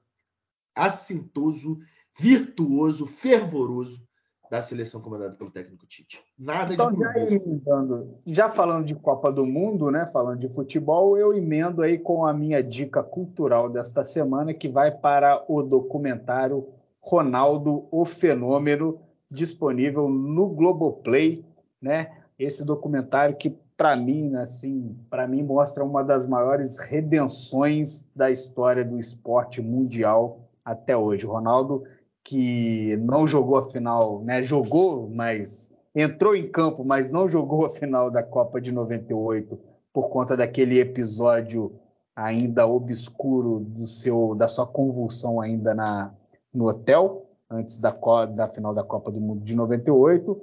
[0.76, 1.80] assintoso,
[2.18, 4.08] virtuoso, fervoroso
[4.50, 6.22] da seleção comandada pelo técnico Tite.
[6.38, 11.18] Nada então, de já, emendando, já falando de Copa do Mundo, né, falando de futebol,
[11.18, 16.68] eu emendo aí com a minha dica cultural desta semana, que vai para o documentário
[17.02, 19.00] Ronaldo, o Fenômeno,
[19.30, 21.44] disponível no Globoplay,
[21.82, 22.12] né?
[22.38, 28.86] Esse documentário que para mim, assim, para mim mostra uma das maiores redenções da história
[28.86, 31.26] do esporte mundial até hoje.
[31.26, 31.84] Ronaldo
[32.24, 34.44] que não jogou a final, né?
[34.44, 39.60] Jogou, mas entrou em campo, mas não jogou a final da Copa de 98
[39.92, 41.74] por conta daquele episódio
[42.16, 46.14] ainda obscuro do seu da sua convulsão ainda na
[46.54, 47.92] no hotel antes da,
[48.26, 50.40] da final da Copa do Mundo de 98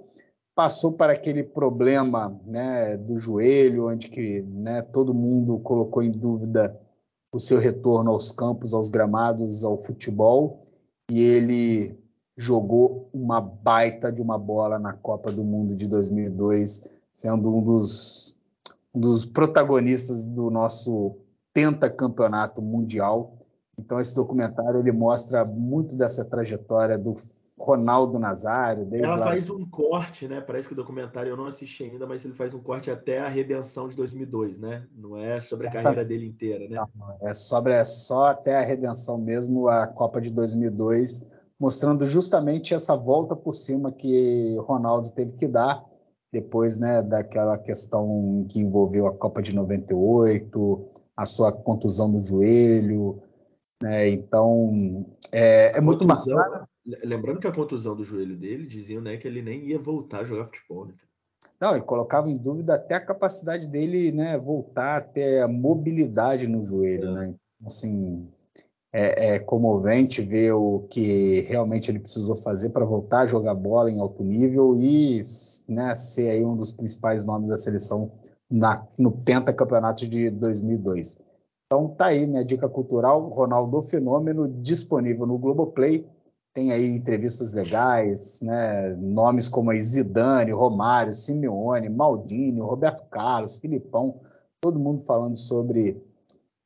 [0.54, 6.76] passou para aquele problema né, do joelho onde que né, todo mundo colocou em dúvida
[7.32, 10.62] o seu retorno aos campos, aos gramados, ao futebol,
[11.10, 11.96] e ele
[12.36, 18.36] jogou uma baita de uma bola na Copa do Mundo de 2002, sendo um dos,
[18.94, 21.16] um dos protagonistas do nosso
[21.52, 23.37] pentacampeonato mundial.
[23.78, 27.14] Então esse documentário ele mostra muito dessa trajetória do
[27.58, 28.88] Ronaldo Nazário.
[28.92, 29.26] Ela lá...
[29.26, 30.40] faz um corte, né?
[30.40, 33.28] Parece que o documentário eu não assisti ainda, mas ele faz um corte até a
[33.28, 34.86] redenção de 2002, né?
[34.94, 36.76] Não é sobre a carreira dele inteira, né?
[36.76, 41.26] Não, é sobre é só até a redenção mesmo, a Copa de 2002,
[41.58, 45.84] mostrando justamente essa volta por cima que Ronaldo teve que dar
[46.32, 53.22] depois, né, daquela questão que envolveu a Copa de 98, a sua contusão no joelho,
[53.82, 54.08] né?
[54.08, 56.68] Então é, é muito bacana.
[57.04, 60.24] Lembrando que a contusão do joelho dele diziam né, que ele nem ia voltar a
[60.24, 60.86] jogar futebol.
[60.86, 60.94] Né?
[61.60, 66.48] Não, e colocava em dúvida até a capacidade dele né, voltar a ter a mobilidade
[66.48, 67.08] no joelho.
[67.08, 67.12] É.
[67.12, 67.34] Né?
[67.66, 68.26] Assim,
[68.92, 73.90] é, é, comovente ver o que realmente ele precisou fazer para voltar a jogar bola
[73.90, 75.20] em alto nível e
[75.68, 78.10] né, ser aí um dos principais nomes da seleção
[78.50, 81.18] na, no pentacampeonato de 2002.
[81.70, 86.08] Então tá aí minha dica cultural, Ronaldo Fenômeno, disponível no Globoplay
[86.58, 88.92] tem aí entrevistas legais, né?
[88.96, 94.20] nomes como Zidane, Romário, Simeone, Maldini, Roberto Carlos, Filipão,
[94.60, 96.02] todo mundo falando sobre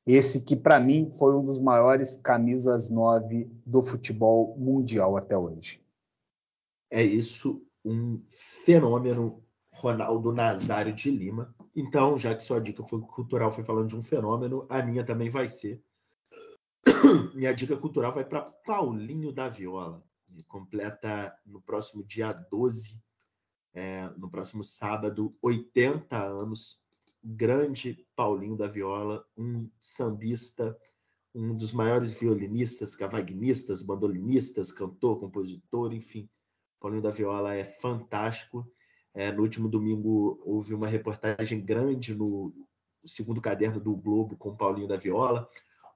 [0.07, 5.85] esse que para mim foi um dos maiores camisas 9 do futebol mundial até hoje.
[6.91, 8.19] É isso, um
[8.65, 9.43] fenômeno
[9.75, 11.55] Ronaldo Nazário de Lima.
[11.75, 15.31] Então, já que sua dica foi cultural foi falando de um fenômeno, a minha também
[15.31, 15.83] vai ser
[17.35, 20.03] minha dica cultural vai para Paulinho da Viola.
[20.49, 23.01] Completa no próximo dia 12,
[23.75, 26.81] é, no próximo sábado, 80 anos.
[27.25, 30.77] Grande Paulinho da Viola, um sambista,
[31.33, 36.29] um dos maiores violinistas, cavagnistas, bandolinistas, cantor, compositor, enfim.
[36.81, 38.69] Paulinho da Viola é fantástico.
[39.15, 42.53] É, no último domingo houve uma reportagem grande no
[43.05, 45.49] segundo caderno do Globo com Paulinho da Viola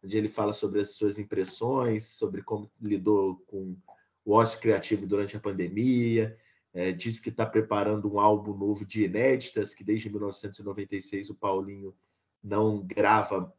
[0.07, 3.77] onde ele fala sobre as suas impressões, sobre como lidou com
[4.25, 6.39] o ócio criativo durante a pandemia,
[6.73, 11.95] é, diz que está preparando um álbum novo de inéditas, que desde 1996 o Paulinho
[12.43, 13.53] não grava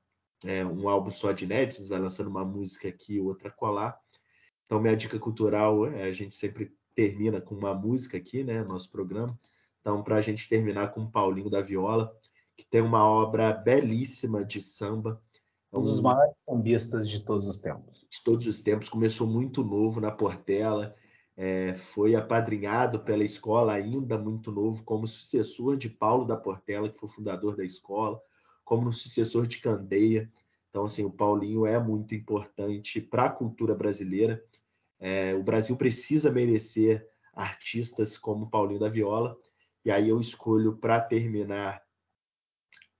[0.45, 3.99] é, um álbum só de inéditas, vai lançando uma música aqui outra colar.
[4.65, 8.89] Então, minha dica cultural, é, a gente sempre termina com uma música aqui, né, nosso
[8.89, 9.39] programa.
[9.79, 12.11] Então, para a gente terminar com o Paulinho da Viola,
[12.57, 15.21] que tem uma obra belíssima de samba,
[15.71, 18.07] um dos maiores sambistas de todos os tempos.
[18.09, 18.89] De todos os tempos.
[18.89, 20.95] Começou muito novo na Portela,
[21.35, 26.97] é, foi apadrinhado pela escola ainda muito novo, como sucessor de Paulo da Portela, que
[26.97, 28.19] foi fundador da escola,
[28.65, 30.31] como sucessor de Candeia.
[30.71, 34.43] Então, assim, o Paulinho é muito importante para a cultura brasileira.
[34.99, 39.37] É, o Brasil precisa merecer artistas como Paulinho da Viola.
[39.85, 41.81] E aí eu escolho para terminar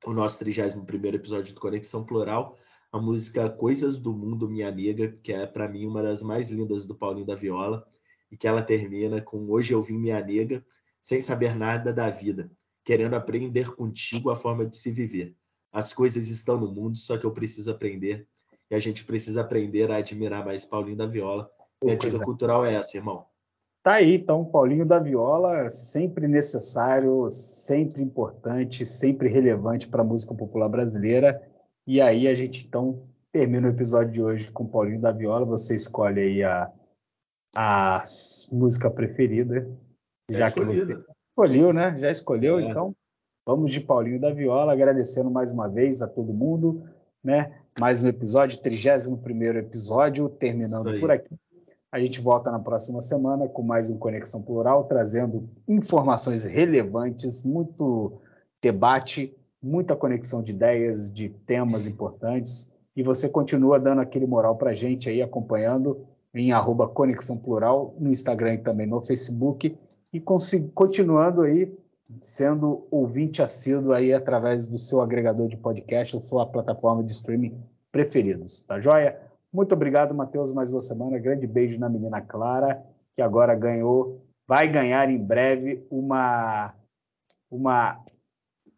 [0.06, 2.58] o nosso 31 episódio do Conexão Plural,
[2.92, 6.86] a música Coisas do Mundo Minha Amiga, que é para mim uma das mais lindas
[6.86, 7.86] do Paulinho da Viola,
[8.32, 10.66] e que ela termina com Hoje eu vim minha nega,
[11.02, 12.52] sem saber nada da vida,
[12.84, 15.36] querendo aprender contigo a forma de se viver.
[15.72, 18.28] As coisas estão no mundo, só que eu preciso aprender,
[18.70, 21.50] e a gente precisa aprender a admirar mais Paulinho da Viola.
[21.84, 22.20] Minha dica é.
[22.20, 23.26] cultural é essa, irmão.
[23.84, 30.34] Tá aí, então, Paulinho da Viola, sempre necessário, sempre importante, sempre relevante para a música
[30.34, 31.42] popular brasileira.
[31.86, 35.46] E aí a gente, então, termina o episódio de hoje com Paulinho da Viola.
[35.46, 36.72] Você escolhe aí a,
[37.56, 38.04] a
[38.52, 39.70] música preferida.
[40.30, 41.98] Já, já que você escolheu, né?
[41.98, 42.64] Já escolheu, é.
[42.64, 42.94] então
[43.46, 46.84] vamos de Paulinho da Viola, agradecendo mais uma vez a todo mundo,
[47.24, 47.62] né?
[47.80, 51.34] Mais um episódio, 31 primeiro episódio, terminando por aqui.
[51.90, 58.20] A gente volta na próxima semana com mais um Conexão Plural, trazendo informações relevantes, muito
[58.62, 59.34] debate,
[59.64, 62.70] muita conexão de ideias, de temas importantes.
[62.94, 67.96] E você continua dando aquele moral para a gente aí, acompanhando em arroba Conexão Plural,
[67.98, 69.78] no Instagram e também no Facebook.
[70.12, 70.22] E
[70.74, 71.74] continuando aí,
[72.22, 77.58] sendo ouvinte assíduo aí através do seu agregador de podcast ou sua plataforma de streaming
[77.94, 78.62] preferidos.
[78.62, 79.27] Tá joia?
[79.52, 81.18] Muito obrigado, Matheus, mais uma semana.
[81.18, 82.86] Grande beijo na menina Clara,
[83.16, 86.76] que agora ganhou, vai ganhar em breve uma
[87.50, 88.04] uma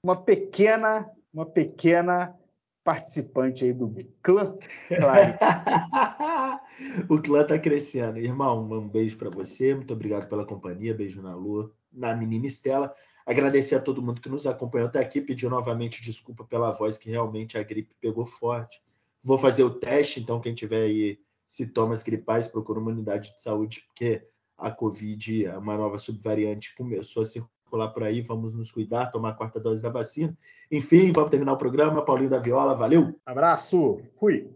[0.03, 2.35] uma pequena uma pequena
[2.83, 4.55] participante aí do clã
[7.09, 8.19] o clã tá crescendo.
[8.19, 9.75] Irmão, um beijo para você.
[9.75, 10.93] Muito obrigado pela companhia.
[10.93, 12.93] Beijo na lua, na menina Estela.
[13.25, 15.19] Agradecer a todo mundo que nos acompanhou até aqui.
[15.19, 18.81] Pedir novamente desculpa pela voz, que realmente a gripe pegou forte
[19.23, 23.83] Vou fazer o teste, então quem tiver aí sintomas gripais, procura uma unidade de saúde,
[23.87, 24.23] porque
[24.57, 28.21] a Covid, uma nova subvariante, começou a circular por aí.
[28.21, 30.37] Vamos nos cuidar, tomar a quarta dose da vacina.
[30.71, 32.05] Enfim, vamos terminar o programa.
[32.05, 33.19] Paulinho da Viola, valeu.
[33.25, 34.49] Abraço, fui.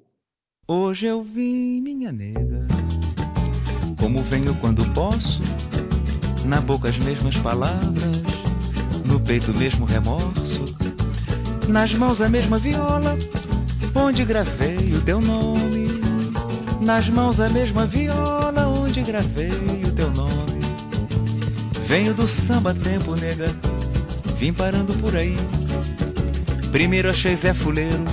[0.67, 2.67] Hoje eu vim, minha nega,
[3.99, 5.41] como venho quando posso,
[6.45, 8.21] na boca as mesmas palavras,
[9.05, 10.63] no peito o mesmo remorso,
[11.67, 13.17] nas mãos a mesma viola,
[13.95, 15.87] onde gravei o teu nome,
[16.81, 20.61] nas mãos a mesma viola, onde gravei o teu nome.
[21.87, 23.45] Venho do samba tempo, nega,
[24.37, 25.35] vim parando por aí.
[26.71, 28.03] Primeiro achei Zé Fuleiro,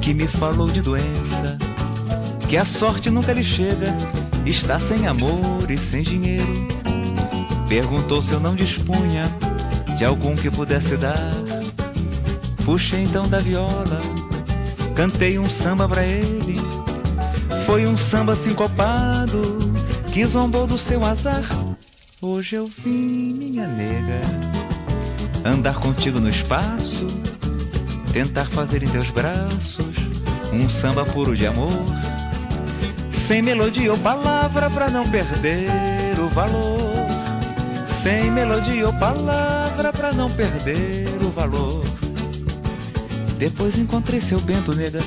[0.00, 1.58] que me falou de doença,
[2.48, 3.92] que a sorte nunca lhe chega,
[4.44, 6.68] está sem amor e sem dinheiro.
[7.68, 9.24] Perguntou se eu não dispunha
[9.98, 11.18] de algum que pudesse dar.
[12.64, 14.00] Puxei então da viola,
[14.96, 16.56] cantei um samba pra ele.
[17.66, 19.58] Foi um samba sincopado
[20.12, 21.44] que zombou do seu azar.
[22.22, 24.22] Hoje eu vim, minha nega,
[25.44, 27.06] andar contigo no espaço,
[28.10, 29.94] tentar fazer em teus braços
[30.50, 31.84] um samba puro de amor,
[33.12, 36.94] sem melodia ou palavra pra não perder o valor,
[37.86, 41.95] sem melodia ou palavra pra não perder o valor.
[43.38, 45.00] Depois encontrei seu Bento nega,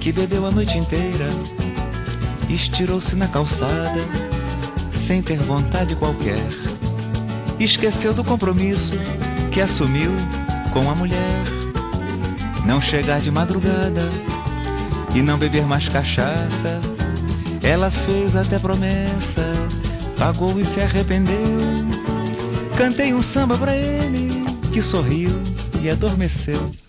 [0.00, 1.28] que bebeu a noite inteira,
[2.48, 4.00] estirou-se na calçada,
[4.94, 6.46] sem ter vontade qualquer.
[7.58, 8.92] Esqueceu do compromisso
[9.50, 10.12] que assumiu
[10.72, 11.42] com a mulher.
[12.64, 14.10] Não chegar de madrugada
[15.14, 16.80] e não beber mais cachaça.
[17.62, 19.52] Ela fez até promessa,
[20.16, 21.36] pagou e se arrependeu.
[22.76, 25.30] Cantei um samba pra ele que sorriu
[25.82, 26.81] e adormeceu.